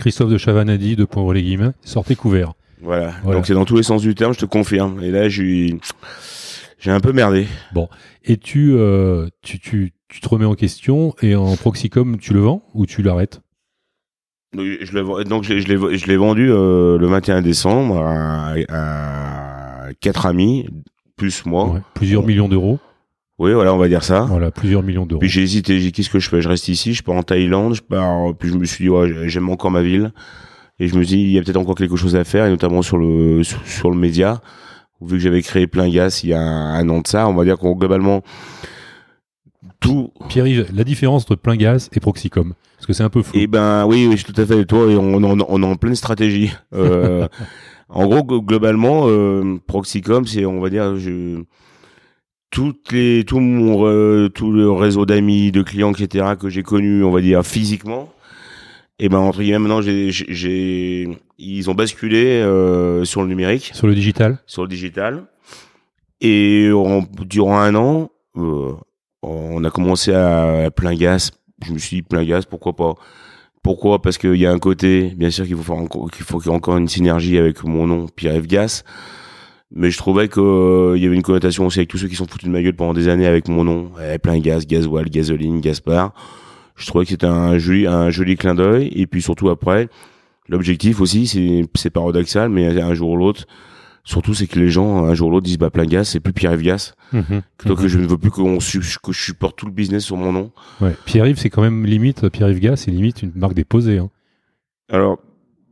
[0.04, 0.36] Christophe de
[0.76, 2.52] dit, de point les guillemets, sortez couvert.
[2.82, 3.14] Voilà.
[3.22, 3.38] Voilà.
[3.38, 5.02] Donc c'est dans tous les sens du terme, je te confirme.
[5.02, 5.78] Et là, j'ai,
[6.78, 7.46] j'ai un peu merdé.
[8.22, 12.40] Et tu, euh, tu, tu, tu te remets en question et en Proxicom, tu le
[12.40, 13.40] vends ou tu l'arrêtes?
[14.52, 14.60] Je
[14.92, 20.68] l'ai, donc je l'ai, je vendu euh, le 21 décembre à, à quatre amis
[21.16, 21.70] plus moi.
[21.70, 21.80] Ouais.
[21.94, 22.28] Plusieurs Bon.
[22.28, 22.78] millions d'euros.
[23.38, 24.20] Oui, voilà, on va dire ça.
[24.22, 25.18] Voilà, plusieurs millions d'euros.
[25.18, 26.40] Puis j'ai hésité, j'ai dit qu'est-ce que je fais?
[26.40, 28.32] Je reste ici, je pars en Thaïlande, je pars.
[28.38, 30.12] Puis je me suis dit ouais, j'aime encore ma ville.
[30.78, 32.82] Et je me dis il y a peut-être encore quelque chose à faire, et notamment
[32.82, 34.40] sur le sur, sur le média.
[35.00, 37.44] Vu que j'avais créé plein gas il y a un, an de ça, on va
[37.44, 38.22] dire qu'on globalement
[39.80, 40.12] tout.
[40.28, 43.38] Pierre-Yves, la différence entre plein gaz et Proxicom Parce que c'est un peu flou.
[43.38, 44.90] Et ben oui, oui, je suis tout à fait avec toi.
[44.90, 46.52] Et on, on, on est en pleine stratégie.
[46.74, 47.26] Euh,
[47.88, 51.42] en gros, glo- globalement, euh, Proxicom, c'est on va dire je
[52.54, 56.34] toutes les tout mon tout le réseau d'amis, de clients, etc.
[56.40, 58.12] que j'ai connu, on va dire physiquement.
[59.00, 63.94] Et ben entre guillemets, maintenant, j'ai, ils ont basculé euh, sur le numérique, Sur le
[63.94, 65.24] digital sur le digital.
[66.20, 66.70] Et
[67.26, 68.72] durant un an, euh,
[69.22, 71.32] on a commencé à, à plein gaz.
[71.66, 72.94] Je me suis dit plein gaz, pourquoi pas?
[73.64, 74.00] Pourquoi?
[74.00, 76.54] Parce qu'il y a un côté, bien sûr, qu'il faut faire qu'il faut qu'il y
[76.54, 78.84] ait encore une synergie avec mon nom, Pierre-Yves Gas.
[79.76, 82.26] Mais je trouvais que euh, y avait une connotation aussi avec tous ceux qui sont
[82.26, 85.60] foutus de ma gueule pendant des années avec mon nom, Eh, plein gaz, gasoil, gasoline,
[85.60, 86.12] Gaspard.
[86.76, 88.88] Je trouvais que c'était un joli, un joli clin d'œil.
[88.94, 89.88] Et puis surtout après,
[90.48, 93.46] l'objectif aussi, c'est, c'est paradoxal, mais un jour ou l'autre,
[94.04, 96.32] surtout c'est que les gens un jour ou l'autre disent bah plein gaz, c'est plus
[96.32, 96.94] Pierre-Yves Gas.
[97.12, 97.42] Mhm.
[97.66, 100.30] Donc je ne veux plus qu'on su- que je supporte tout le business sur mon
[100.30, 100.52] nom.
[100.80, 100.94] Ouais.
[101.04, 103.98] Pierre-Yves, c'est quand même limite, Pierre-Yves Gas, c'est limite une marque déposée.
[103.98, 104.10] hein.
[104.90, 105.18] Alors,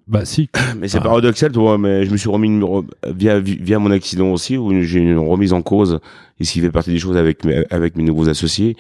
[0.09, 0.49] Bah si.
[0.79, 1.03] mais c'est Ah.
[1.03, 4.73] paradoxal, tu vois, mais je me suis remis une- via via mon accident aussi où
[4.83, 6.01] j'ai une remise en cause
[6.41, 8.77] et ce qui fait partie des choses avec mes, avec mes nouveaux associés.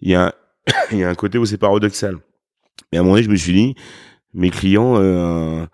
[0.00, 0.32] Il y a un,
[0.92, 2.16] il y a un côté où c'est paradoxal.
[2.92, 3.74] Mais à un moment donné, je me suis dit,
[4.34, 5.64] mes clients, euh,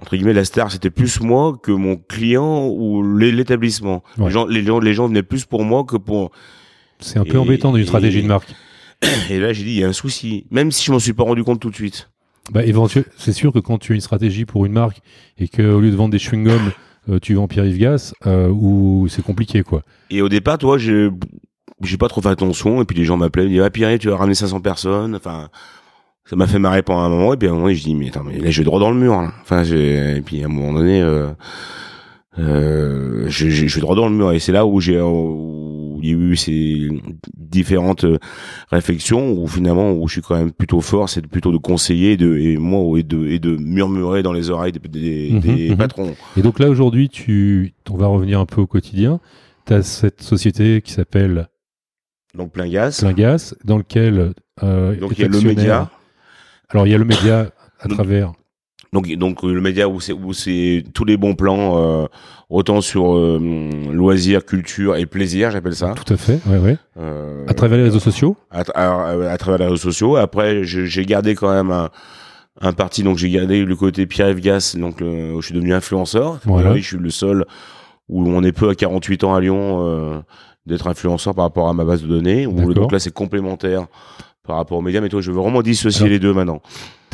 [0.00, 4.02] entre guillemets, la star, c'était plus moi que mon client ou l'é- l'établissement.
[4.18, 4.26] Ouais.
[4.26, 6.32] Les gens, les gens, les gens venaient plus pour moi que pour.
[6.98, 8.54] C'est un peu Et- embêtant dans une et- stratégie de marque.
[9.30, 11.24] Et là, j'ai dit, il y a un souci, même si je m'en suis pas
[11.24, 12.08] rendu compte tout de suite.
[12.52, 15.00] Bah, éventuellement, c'est sûr que quand tu as une stratégie pour une marque
[15.38, 16.72] et que au lieu de vendre des chewing-gums,
[17.08, 19.82] euh, tu vends Pierre-Yves Gas, euh, ou c'est compliqué quoi.
[20.10, 21.08] Et au départ, toi, j'ai
[21.82, 22.82] j'ai pas trop fait attention.
[22.82, 25.14] Et puis les gens m'appelaient, ils me disaient, ah Pierre, tu vas ramener 500 personnes.
[25.16, 25.48] Enfin,
[26.24, 27.34] ça m'a fait marrer pendant un moment.
[27.34, 28.90] Et puis à un moment je dis, mais attends, mais là, je vais droit dans
[28.90, 29.20] le mur.
[29.20, 29.32] Là.
[29.42, 31.28] Enfin, et puis à un moment donné, euh,
[32.38, 34.32] euh, je, je, je vais droit dans le mur.
[34.32, 36.88] Et c'est là où j'ai où il y a eu ces
[37.36, 38.18] différentes euh,
[38.70, 42.16] réflexions où finalement où je suis quand même plutôt fort, c'est plutôt de conseiller et
[42.16, 45.70] de et moi et de et de murmurer dans les oreilles des, des, Mhm, des
[45.70, 45.76] mhm.
[45.76, 46.14] patrons.
[46.36, 49.20] Et donc là aujourd'hui, tu, on va revenir un peu au quotidien.
[49.66, 51.48] Tu as cette société qui s'appelle
[52.36, 53.00] Donc plein gaz.
[53.00, 54.32] Plein Gas, dans lequel
[54.62, 55.90] euh, Donc il y a le média.
[56.68, 57.50] Alors il y a le média
[57.80, 58.32] à Donc- travers.
[58.94, 62.06] Donc, donc euh, le média où c'est où c'est tous les bons plans, euh,
[62.48, 63.38] autant sur euh,
[63.92, 65.92] loisirs, culture et plaisir, j'appelle ça.
[65.94, 66.76] Tout à fait, ouais, ouais.
[66.98, 68.36] Euh, À travers les réseaux sociaux?
[68.50, 70.16] à, tra- à- à travers les réseaux sociaux.
[70.16, 71.90] Après, j'ai gardé quand même un,
[72.60, 76.38] un parti, donc j'ai gardé le côté Pierre-Yves Gas, donc le- je suis devenu influenceur.
[76.44, 76.60] Voilà.
[76.60, 77.44] Aujourd'hui, je suis le seul
[78.08, 80.18] où on est peu à 48 ans à Lyon euh,
[80.66, 82.46] d'être influenceur par rapport à ma base de données.
[82.46, 83.86] Où, donc là, c'est complémentaire
[84.46, 85.00] par rapport aux médias.
[85.00, 86.60] Mais toi, je veux vraiment dissocier Alors- les deux maintenant.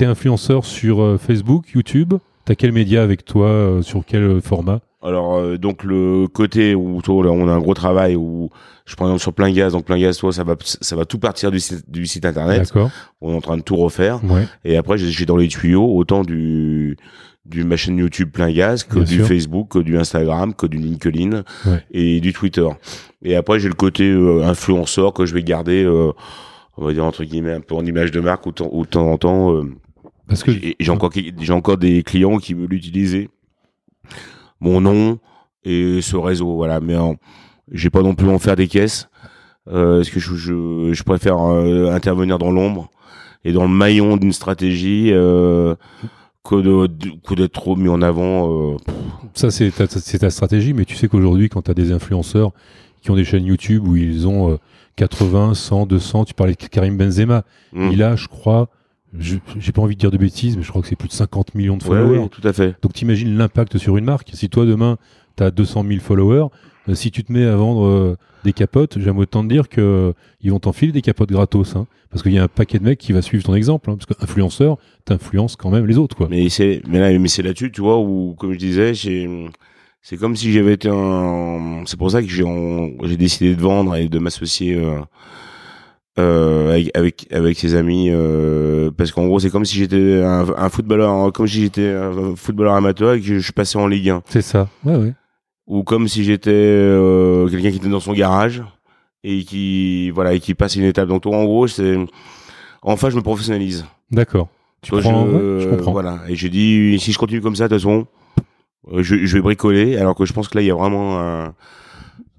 [0.00, 2.14] T'es influenceur sur euh, Facebook, YouTube?
[2.46, 4.80] T'as quel média avec toi euh, Sur quel euh, format?
[5.02, 8.48] Alors euh, donc le côté où toi, là, on a un gros travail où
[8.86, 11.18] je prends exemple sur plein gaz donc plein gaz toi ça va ça va tout
[11.18, 12.90] partir du site, du site internet D'accord.
[13.20, 14.46] on est en train de tout refaire Ouais.
[14.64, 16.96] et après j'ai j'ai dans les tuyaux autant du
[17.44, 19.26] du ma chaîne YouTube plein gaz que Bien du sûr.
[19.26, 21.84] Facebook que du Instagram que du LinkedIn Ouais.
[21.90, 22.66] et du Twitter
[23.22, 26.12] et après j'ai le côté euh, influenceur que je vais garder euh,
[26.78, 29.18] on va dire entre guillemets un peu en image de marque ou de temps- en
[29.18, 29.62] temps
[30.30, 33.28] Parce que j'ai encore j'ai encore des clients qui veulent utiliser
[34.60, 35.18] mon nom
[35.64, 36.80] et ce réseau voilà.
[36.80, 36.94] Mais
[37.70, 39.08] j'ai pas non plus en faire des caisses.
[39.68, 42.90] Euh, parce que je, je, je préfère euh, intervenir dans l'ombre
[43.44, 45.74] et dans le maillon d'une stratégie euh,
[46.42, 48.76] que de, de- que d'être trop mis en avant euh,
[49.34, 52.52] ça, c'est ta, c'est ta stratégie, mais tu sais qu'aujourd'hui, quand tu as des influenceurs
[53.02, 54.56] qui ont des chaînes YouTube où ils ont euh,
[54.96, 57.90] 80, 100, 200, tu parlais de Karim Benzema, hmm.
[57.92, 58.68] il a, je crois,
[59.18, 61.54] j'ai pas envie de dire de bêtises, mais je crois que c'est plus de 50
[61.54, 62.18] millions de followers.
[62.18, 64.30] ouais, tout à fait Donc t'imagines l'impact sur une marque?
[64.34, 64.98] Si toi demain
[65.36, 66.46] tu as 200 000 followers,
[66.88, 69.80] euh, si tu te mets à vendre euh, des capotes, j'aime autant te dire que
[69.80, 72.84] euh, ils vont t'enfiler des capotes gratos, hein, parce qu'il y a un paquet de
[72.84, 76.28] mecs qui va suivre ton exemple, hein, parce qu'influenceur, t'influences quand même les autres, quoi.
[76.30, 78.92] Mais c'est, mais là, mais c'est là-dessus, tu vois, où, comme je disais,
[80.02, 84.08] c'est comme si j'avais été un, c'est pour ça que j'ai décidé de vendre et
[84.08, 84.80] de m'associer,
[86.18, 90.46] euh, avec, avec, avec ses amis, euh, parce qu'en gros, c'est comme si j'étais un,
[90.56, 94.22] un footballeur, comme si j'étais un footballeur amateur et que je passais en Ligue 1.
[94.26, 94.68] C'est ça.
[94.84, 95.14] Ouais, ouais.
[95.66, 98.62] Ou comme si j'étais, euh, quelqu'un qui était dans son garage
[99.22, 101.08] et qui, voilà, et qui passe une étape.
[101.08, 101.96] Donc, toi, en gros, c'est,
[102.82, 103.84] enfin, je me professionnalise.
[104.10, 104.48] D'accord.
[104.82, 105.92] Tu Toi, prends, je, je comprends.
[105.92, 106.20] Voilà.
[106.28, 108.06] Et j'ai dit, si je continue comme ça, de toute façon,
[108.92, 109.96] euh, je, je vais bricoler.
[109.96, 111.54] Alors que je pense que là, il y a vraiment un,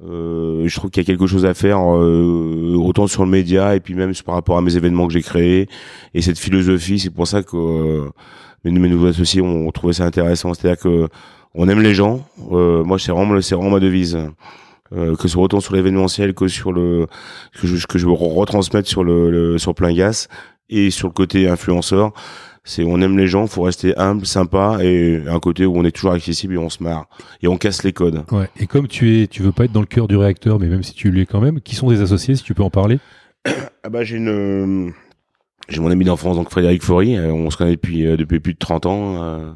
[0.04, 3.76] euh, je trouve qu'il y a quelque chose à faire, euh, autant sur le média
[3.76, 5.68] et puis même par rapport à mes événements que j'ai créés
[6.14, 7.00] et cette philosophie.
[7.00, 8.10] C'est pour ça que euh,
[8.64, 10.54] mes, nouveaux associés ont trouvé ça intéressant.
[10.54, 11.08] C'est-à-dire que
[11.54, 12.26] on aime les gens.
[12.52, 14.18] Euh, moi, c'est vraiment, c'est vraiment ma devise.
[14.94, 17.08] Euh, que ce soit autant sur l'événementiel que sur le
[17.54, 20.28] que je, que je veux retransmettre sur le, le sur plein gas
[20.70, 22.12] et sur le côté influenceur
[22.64, 25.92] c'est on aime les gens faut rester humble sympa et un côté où on est
[25.92, 27.08] toujours accessible et on se marre
[27.42, 28.24] et on casse les codes.
[28.32, 28.50] Ouais.
[28.60, 30.84] Et comme tu es, tu veux pas être dans le cœur du réacteur, mais même
[30.84, 33.00] si tu l'es quand même, qui sont des associés, si tu peux en parler?
[33.84, 34.92] Ah bah j'ai une euh,
[35.68, 38.54] j'ai mon ami d'enfance donc Frédéric Faury euh, on se connaît depuis euh, depuis plus
[38.54, 39.56] de 30 ans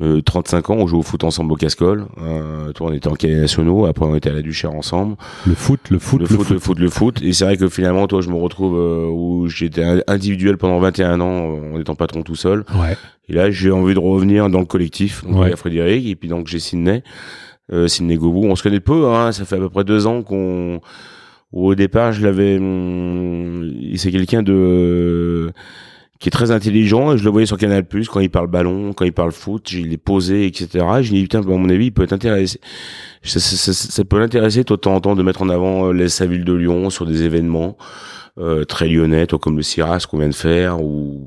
[0.00, 3.08] euh, euh, 35 ans on joue au foot ensemble au Cascol euh, toi on était
[3.08, 6.26] en cahiers nationaux après on était à la Duchère ensemble Le foot, le foot, le,
[6.26, 7.22] foot, le foot, le foot.
[7.22, 11.20] Et c'est vrai que finalement, toi, je me retrouve euh, où j'étais individuel pendant 21
[11.20, 12.64] ans euh, en étant patron tout seul.
[12.74, 12.96] Ouais.
[13.28, 15.24] Et là, j'ai envie de revenir dans le collectif.
[15.24, 15.46] Donc, Ouais.
[15.48, 17.02] il y a Frédéric, et puis donc j'ai Sydney,
[17.72, 18.44] euh, Sydney Gobou.
[18.46, 19.32] On se connaît peu, hein.
[19.32, 20.80] Ça fait à peu près deux ans qu'on.
[21.52, 22.56] Au départ, je l'avais.
[22.58, 25.52] hum, C'est quelqu'un de
[26.18, 27.12] qui est très intelligent.
[27.12, 29.72] Et je le voyais sur Canal Plus quand il parle ballon, quand il parle foot,
[29.72, 30.84] il est posé, etc.
[31.02, 32.60] Je lui dis putain, à mon avis, il peut t'intéresser.
[33.22, 35.92] Ça, ça, ça, ça peut l'intéresser de temps en temps de mettre en avant euh,
[35.92, 37.76] les- sa ville de Lyon sur des événements
[38.38, 41.26] euh, très lyonnais, toi, comme le Ciras qu'on vient de faire, ou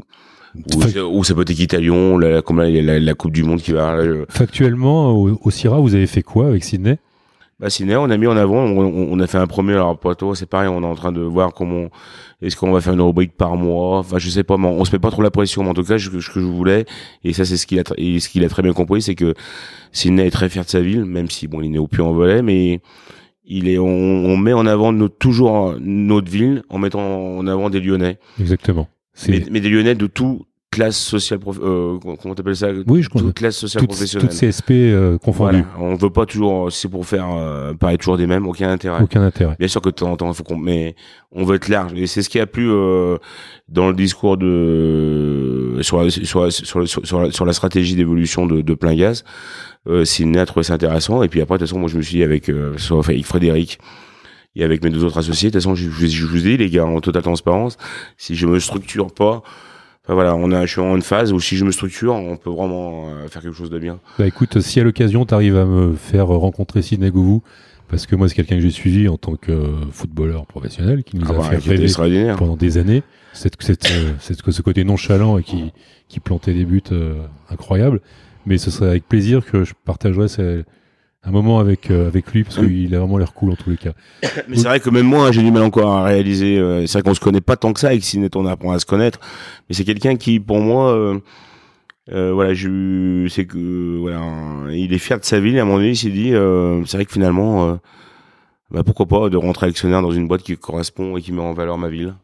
[1.10, 3.98] ou, ça peut être équipe à Lyon, la, la, la Coupe du Monde qui va.
[4.30, 6.98] Factuellement, au, au vous avez fait quoi avec Sydney?
[7.62, 7.68] Bah,
[8.00, 10.48] on a mis en avant, on, on- on a fait un premier, alors toi, c'est
[10.48, 11.90] pareil, on est en train de voir comment,
[12.42, 14.92] est-ce qu'on va faire une rubrique par mois, enfin, je sais pas, mais on se
[14.92, 16.86] met pas trop la pression, mais en tout cas, ce que, je voulais,
[17.24, 19.36] et ça, c'est ce qu'il a, et ce qu'il a très bien compris, c'est que
[19.92, 22.02] Sydney est très fier de sa ville, même si, bon, il est né au puy
[22.02, 22.82] en velay mais
[23.46, 27.70] il est, on, on met en avant notre, toujours notre ville, en mettant en avant
[27.70, 28.18] des Lyonnais.
[28.40, 28.88] Exactement.
[29.28, 30.42] Mais, mais des Lyonnais de toute
[30.72, 32.70] classe sociale, euh, comment t'appelles ça?
[32.88, 33.28] Oui, je comprends.
[33.28, 34.30] Toute classe sociale toutes, professionnelle.
[34.30, 35.66] toutes CSP euh, confondues.
[35.76, 35.92] Voilà.
[35.92, 39.02] On veut pas toujours, c'est pour faire euh, paraître toujours des mêmes, aucun intérêt.
[39.04, 39.56] Aucun intérêt.
[39.60, 40.96] Bien sûr que de temps en temps, il faut qu'on, mais
[41.34, 41.92] on veut être large.
[41.96, 43.18] Et c'est ce qui a plu euh,
[43.68, 47.96] dans le discours de sur la, sur, la- sur, la- sur, la, sur la stratégie
[47.96, 49.24] d'évolution de, de plein gaz.
[49.88, 50.04] Euh,
[50.38, 51.22] a trouvé ça intéressant.
[51.24, 53.80] Et puis après, de toute façon, moi, je me suis dit avec, euh, avec Frédéric
[54.56, 55.50] et avec mes deux autres associés.
[55.50, 57.78] De toute façon, je, je, je vous dis, les gars, en totale transparence,
[58.18, 59.42] si je me structure pas,
[60.06, 62.38] enfin voilà, on a, je suis en une phase où si je me structure, on
[62.38, 64.00] peut vraiment euh, faire quelque chose de bien.
[64.18, 67.44] Bah écoute, si à l'occasion tu arrives à me faire rencontrer Sidney Govou,
[67.88, 71.26] parce que moi c'est quelqu'un que j'ai suivi en tant que footballeur professionnel, qui nous
[71.28, 71.88] Ah a bah, fait rêver
[72.38, 75.72] pendant des années, cette, cette, euh, cette- ce côté nonchalant et qui,
[76.08, 77.16] qui plantait des buts euh,
[77.50, 78.02] incroyables.
[78.48, 80.64] Mais ce serait avec plaisir que je partagerais ces-
[81.24, 83.92] un moment avec avec lui parce qu'il a vraiment l'air cool en tous les cas.
[84.48, 86.58] Mais c'est vrai que même moi, j'ai du mal encore à réaliser.
[86.88, 88.86] c'est vrai qu'on se connaît pas tant que ça avec Cinet, on apprend à se
[88.86, 89.20] connaître.
[89.70, 91.20] Mais c'est quelqu'un qui, pour moi,
[92.08, 94.22] voilà, je, c'est que voilà,
[94.72, 95.56] il est fier de sa ville.
[95.56, 96.32] Et à un moment donné, il s'est dit,
[96.86, 97.78] c'est vrai que finalement
[98.72, 101.54] bah pourquoi pas de rentrer actionnaire dans une boîte qui correspond et qui met en
[101.54, 102.16] valeur ma ville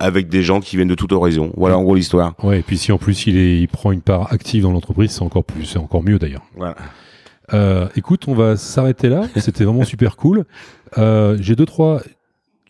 [0.00, 1.52] avec, des gens qui viennent de toute horizon.
[1.56, 2.34] Voilà en gros l'histoire.
[2.42, 5.12] Ouais, et puis si en plus il, est, il prend une part active dans l'entreprise,
[5.12, 6.42] c'est encore plus, c'est encore mieux d'ailleurs.
[6.56, 6.74] Voilà.
[7.52, 9.28] Euh, écoute, on va s'arrêter là.
[9.36, 10.44] C'était vraiment super cool.
[10.98, 12.02] Euh, J'ai deux trois.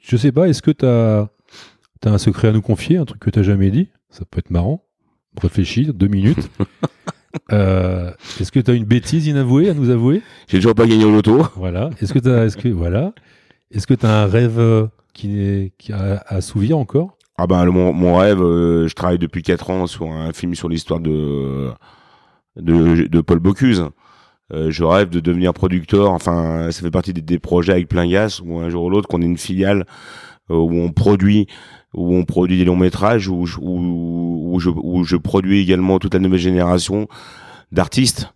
[0.02, 0.48] Je sais pas.
[0.48, 1.28] Est-ce que t'as
[2.04, 3.88] as un secret à nous confier, un truc que t'as jamais dit?
[4.10, 4.84] Ça peut être marrant.
[5.40, 6.48] Réfléchis deux minutes.
[7.52, 10.22] Euh, est-ce que tu as une bêtise inavouée à nous avouer?
[10.48, 11.46] J'ai toujours pas gagné au loto.
[11.56, 11.90] Voilà.
[12.00, 13.12] Est-ce que tu as, est-ce que, voilà.
[13.70, 17.18] Est-ce que tu as un rêve qui est, qui a à assouvir encore?
[17.36, 20.70] Ah ben, mon, mon rêve, euh, je travaille depuis 4 ans sur un film sur
[20.70, 21.68] l'histoire de,
[22.56, 23.84] de, de Paul Bocuse.
[24.50, 26.10] Je rêve de devenir producteur.
[26.12, 29.08] Enfin, ça fait partie des, des projets avec plein gaz où un jour ou l'autre
[29.08, 29.86] qu'on ait une filiale
[30.48, 31.48] où on produit
[31.96, 36.14] où on produit des longs métrages, où, où, où, je, où je produis également toute
[36.14, 37.08] la nouvelle génération
[37.72, 38.32] d'artistes.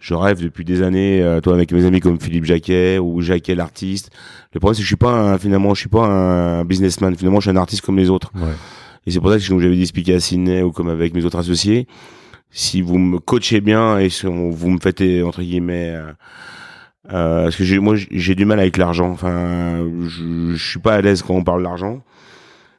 [0.00, 3.54] Je rêve depuis des années, euh, toi avec mes amis comme Philippe Jacquet ou Jacquet
[3.54, 4.10] l'artiste.
[4.52, 7.14] Le problème c'est que je suis pas un, finalement, je suis pas un businessman.
[7.14, 8.30] Finalement, je suis un artiste comme les autres.
[8.34, 8.52] Ouais.
[9.06, 11.86] Et c'est pour ça que j'avais expliqué à Sydney ou comme avec mes autres associés,
[12.54, 16.12] si vous me coachez bien et si vous me faites entre guillemets euh,
[17.12, 19.10] euh, parce que moi j'ai du mal avec l'argent.
[19.10, 22.02] Enfin je, je suis pas à l'aise quand on parle d'argent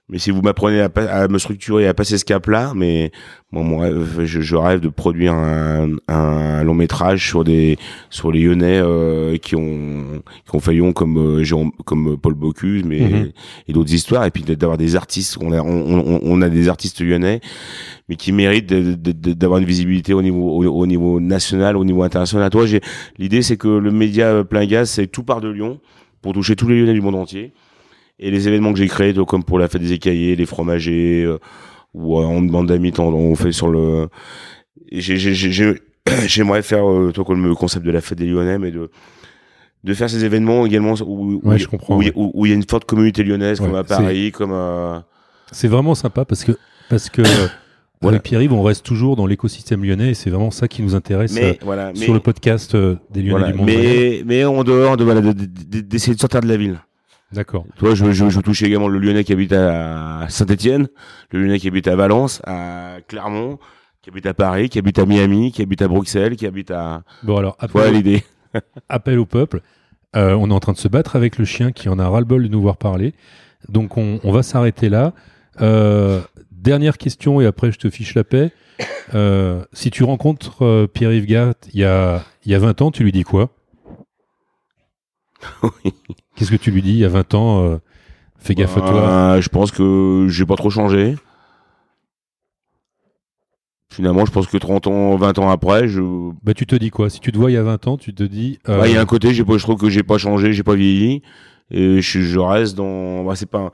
[0.07, 3.11] mais si vous m'apprenez à, à, me structurer, à passer ce cap-là, mais
[3.51, 3.89] moi, moi
[4.23, 7.77] je, je, rêve de produire un, un, long métrage sur des
[8.11, 11.43] sur les Lyonnais euh, qui ont qui ont faillon comme euh,
[11.85, 13.31] comme Paul Bocuse, mais mhm.
[13.67, 15.37] et d'autres histoires, et puis d'avoir des artistes.
[15.41, 17.41] On a on, on, a des artistes lyonnais,
[18.07, 22.51] mais qui méritent d'avoir une visibilité au niveau au, niveau national, au niveau international.
[22.51, 22.81] Toi, j'ai
[23.17, 25.79] l'idée, c'est que le média plein gaz, c'est tout part de Lyon
[26.21, 27.53] pour toucher tous les Lyonnais du monde entier.
[28.19, 31.37] Et les événements que j'ai créés, comme pour la fête des écaillés, les fromagers, euh,
[31.93, 34.07] ou euh, en bande d'amis, on fait sur le.
[36.27, 38.89] J'aimerais faire euh, toi comme le concept de la fête des Lyonnais, mais de
[39.83, 43.83] de faire ces événements également où, il y a une forte communauté lyonnaise, comme à
[43.83, 45.05] Paris, comme à...
[45.51, 46.53] C'est vraiment sympa parce que
[46.89, 47.21] parce que
[48.03, 51.33] Avec Pierre-Yves, on reste toujours dans l'écosystème lyonnais et c'est vraiment ça qui nous intéresse
[51.93, 53.67] sur le podcast des Lyonnais du monde.
[53.67, 55.31] Mais, mais en dehors de,
[55.81, 56.79] d'essayer de sortir de la ville.
[57.31, 57.65] D'accord.
[57.77, 60.87] Toi, je, je, je touche également le Lyonnais qui habite à Saint-Etienne,
[61.31, 63.59] le Lyonnais qui habite à Valence, à Clermont,
[64.01, 67.03] qui habite à Paris, qui habite à Miami, qui habite à Bruxelles, qui habite à.
[67.23, 68.23] Bon alors, appel, l'idée.
[68.89, 69.61] appel au peuple.
[70.15, 72.43] Euh, on est en train de se battre avec le chien qui en a ras-le-bol
[72.43, 73.13] de nous voir parler.
[73.67, 75.13] Donc on, on va s'arrêter là.
[75.61, 76.21] Euh,
[76.51, 78.51] dernière question et après je te fiche la paix.
[79.13, 83.03] Euh, si tu rencontres Pierre-Yves Gatt il y a, il y a 20 ans, tu
[83.03, 83.54] lui dis quoi?
[86.35, 87.77] Qu'est-ce que tu lui dis il y a 20 ans euh,
[88.37, 88.91] Fais gaffe à toi.
[88.91, 91.15] Bah, je pense que j'ai pas trop changé.
[93.91, 96.01] Finalement, je pense que 30 ans, 20 ans après, je.
[96.43, 97.09] Bah, tu te dis quoi?
[97.09, 98.59] Si tu te vois il y a 20 ans, tu te dis.
[98.67, 100.51] Euh, bah, il y a un côté, j'ai pas, je trouve que j'ai pas changé,
[100.51, 101.21] j'ai pas vieilli.
[101.71, 103.23] Et je, je reste dans.
[103.23, 103.71] Bah, c'est pas.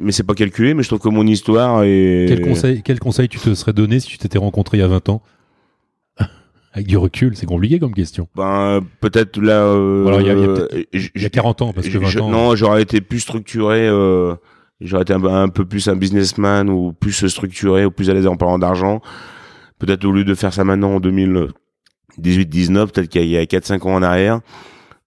[0.00, 2.26] mais c'est pas calculé, mais je trouve que mon histoire est.
[2.28, 4.88] Quel conseil, quel conseil tu te serais donné si tu t'étais rencontré il y a
[4.88, 5.22] 20 ans?
[6.72, 8.28] Avec du recul, c'est compliqué comme question.
[8.34, 9.64] Ben peut-être là.
[9.64, 12.30] Euh, Alors il y a, y, a 40 ans parce que 20 ans.
[12.30, 13.86] Non, j'aurais été plus structuré.
[13.86, 14.34] Euh,
[14.80, 18.36] j'aurais été un, peu plus un businessman ou plus structuré ou plus à l'aise en
[18.36, 19.00] parlant d'argent.
[19.78, 23.94] Peut-être au lieu de faire ça maintenant en 2018-19, peut-être qu'il y a, 4-5 ans
[23.94, 24.40] en arrière,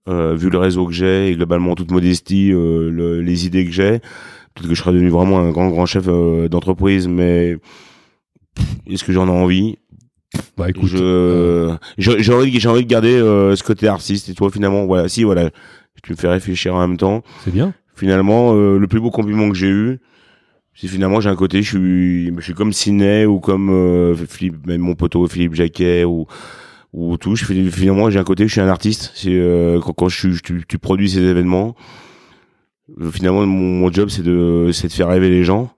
[0.07, 3.71] euh, vu le réseau que j'ai et globalement toute modestie, euh, le, les idées que
[3.71, 3.99] j'ai,
[4.53, 7.07] peut-être que je serais devenu vraiment un grand grand chef euh, d'entreprise.
[7.07, 7.57] Mais
[8.87, 9.77] est-ce que j'en ai envie?
[10.57, 14.49] Bah écoute, je j'ai envie j'ai envie de garder euh, ce côté artiste et toi
[14.49, 15.49] finalement voilà si voilà
[16.03, 17.23] tu me fais réfléchir en même temps.
[17.43, 17.73] C'est bien.
[17.95, 19.99] Finalement euh, le plus beau compliment que j'ai eu
[20.73, 24.65] c'est finalement j'ai un côté je suis je suis comme Ciné ou comme euh, Philippe
[24.67, 26.25] même mon poteau Philippe Jacquet ou
[26.93, 29.41] ou tout je finalement j'ai un côté je suis un artiste c'est
[29.83, 31.75] quand, quand je, suis tu, tu, produis ces événements
[33.11, 35.75] finalement mon, mon job c'est de c'est de faire rêver les gens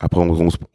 [0.00, 0.20] après,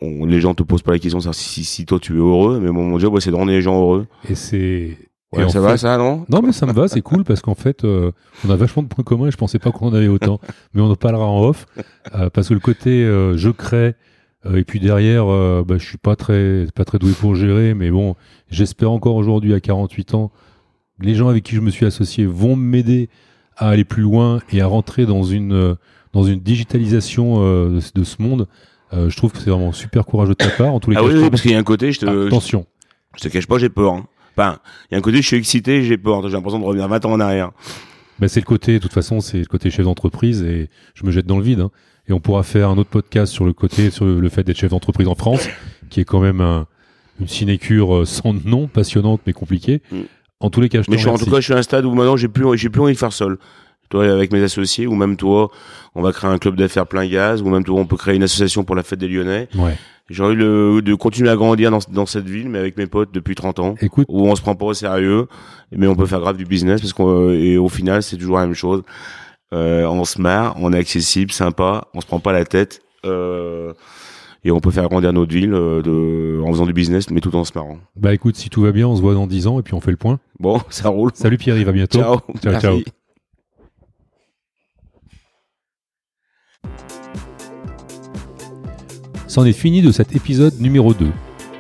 [0.02, 2.72] on, les gens te posent pas la question si, si, toi tu es heureux, mais
[2.72, 4.06] mon job, c'est de rendre les gens heureux.
[4.30, 4.98] Et c'est.
[5.34, 6.26] Ouais, ça va, ça, non?
[6.30, 8.12] Non, mais ça me va, c'est cool parce qu'en fait, euh,
[8.48, 10.40] on a vachement de points communs et je pensais pas qu'on en avait autant.
[10.74, 11.66] mais on en parlera en off
[12.14, 13.96] euh, parce que le côté euh, je crée
[14.54, 15.26] et puis derrière,
[15.66, 18.16] bah, je suis pas très, pas très doué pour gérer, mais bon,
[18.52, 20.32] j'espère encore aujourd'hui à 48 ans,
[21.00, 23.10] les gens avec qui je me suis associé vont m'aider
[23.58, 25.76] à aller plus loin et à rentrer dans une,
[26.14, 28.48] dans une digitalisation de, de ce monde.
[28.96, 30.74] Euh, je trouve que c'est vraiment super courageux de ta part.
[30.74, 32.28] En tous les ah cas, oui, oui parce qu'il y a un côté, je te.
[32.28, 32.66] Attention.
[33.18, 33.94] Je te cache pas, j'ai peur.
[33.94, 34.08] Hein.
[34.38, 36.22] Enfin, il y a un côté, je suis excité, j'ai peur.
[36.28, 37.52] J'ai l'impression de revenir 20 ans en arrière.
[38.20, 41.12] Bah, c'est le côté, de toute façon, c'est le côté chef d'entreprise et je me
[41.12, 41.62] jette dans le vide.
[41.62, 41.72] Hein.
[42.08, 44.72] Et on pourra faire un autre podcast sur le côté, sur le fait d'être chef
[44.72, 45.48] d'entreprise en France,
[45.90, 46.68] qui est quand même un,
[47.20, 49.82] une sinécure euh, sans nom, passionnante mais compliquée.
[49.92, 50.02] Mm.
[50.42, 51.58] En tous les cas, je te Mais je suis, en tout cas, je suis à
[51.58, 53.38] un stade où maintenant, j'ai plus, j'ai plus envie de faire seul.
[53.90, 55.50] Toi, avec mes associés, ou même toi,
[55.94, 58.24] on va créer un club d'affaires plein gaz, ou même toi, on peut créer une
[58.24, 59.48] association pour la fête des Lyonnais.
[59.56, 59.78] Ouais.
[60.10, 63.10] J'ai envie de, de continuer à grandir dans, dans cette ville, mais avec mes potes
[63.12, 65.28] depuis 30 ans, Écoute, où on se prend pas au sérieux,
[65.72, 68.46] mais on peut faire grave du business, parce qu'on, et au final, c'est toujours la
[68.46, 68.84] même chose.
[69.54, 73.74] Euh, on se marre, on est accessible, sympa, on se prend pas la tête, euh,
[74.44, 77.36] et on peut faire grandir notre ville euh, de, en faisant du business, mais tout
[77.36, 77.80] en se marrant.
[77.96, 79.80] bah écoute, si tout va bien, on se voit dans 10 ans et puis on
[79.82, 80.20] fait le point.
[80.40, 81.12] Bon, ça roule.
[81.16, 81.98] Salut Pierre, à bientôt.
[82.00, 82.18] Ciao.
[82.44, 82.62] Ciao, Merci.
[82.62, 82.80] ciao.
[89.36, 91.08] C'en est fini de cet épisode numéro 2.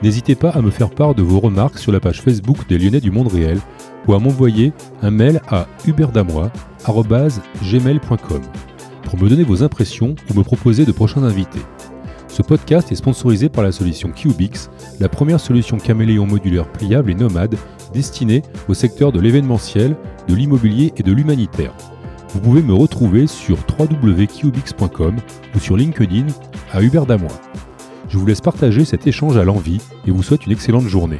[0.02, 3.02] N'hésitez pas à me faire part de vos remarques sur la page Facebook des Lyonnais
[3.02, 3.60] du Monde Réel
[4.08, 4.72] ou à m'envoyer
[5.02, 8.42] un mail à huberdamois.gmail.com
[9.04, 11.60] pour me donner vos impressions ou me proposer de prochains invités.
[12.30, 14.70] Ce podcast est sponsorisé par la solution Cubix,
[15.02, 17.58] la première solution caméléon modulaire pliable et nomade
[17.94, 19.98] destinée au secteur de l'événementiel,
[20.30, 21.74] de l'immobilier et de l'humanitaire.
[22.30, 25.18] Vous pouvez me retrouver sur www.cubix.com
[25.56, 26.26] ou sur LinkedIn
[26.74, 27.40] à Hubert Damois.
[28.16, 31.20] Je vous laisse partager cet échange à l'envie et vous souhaite une excellente journée.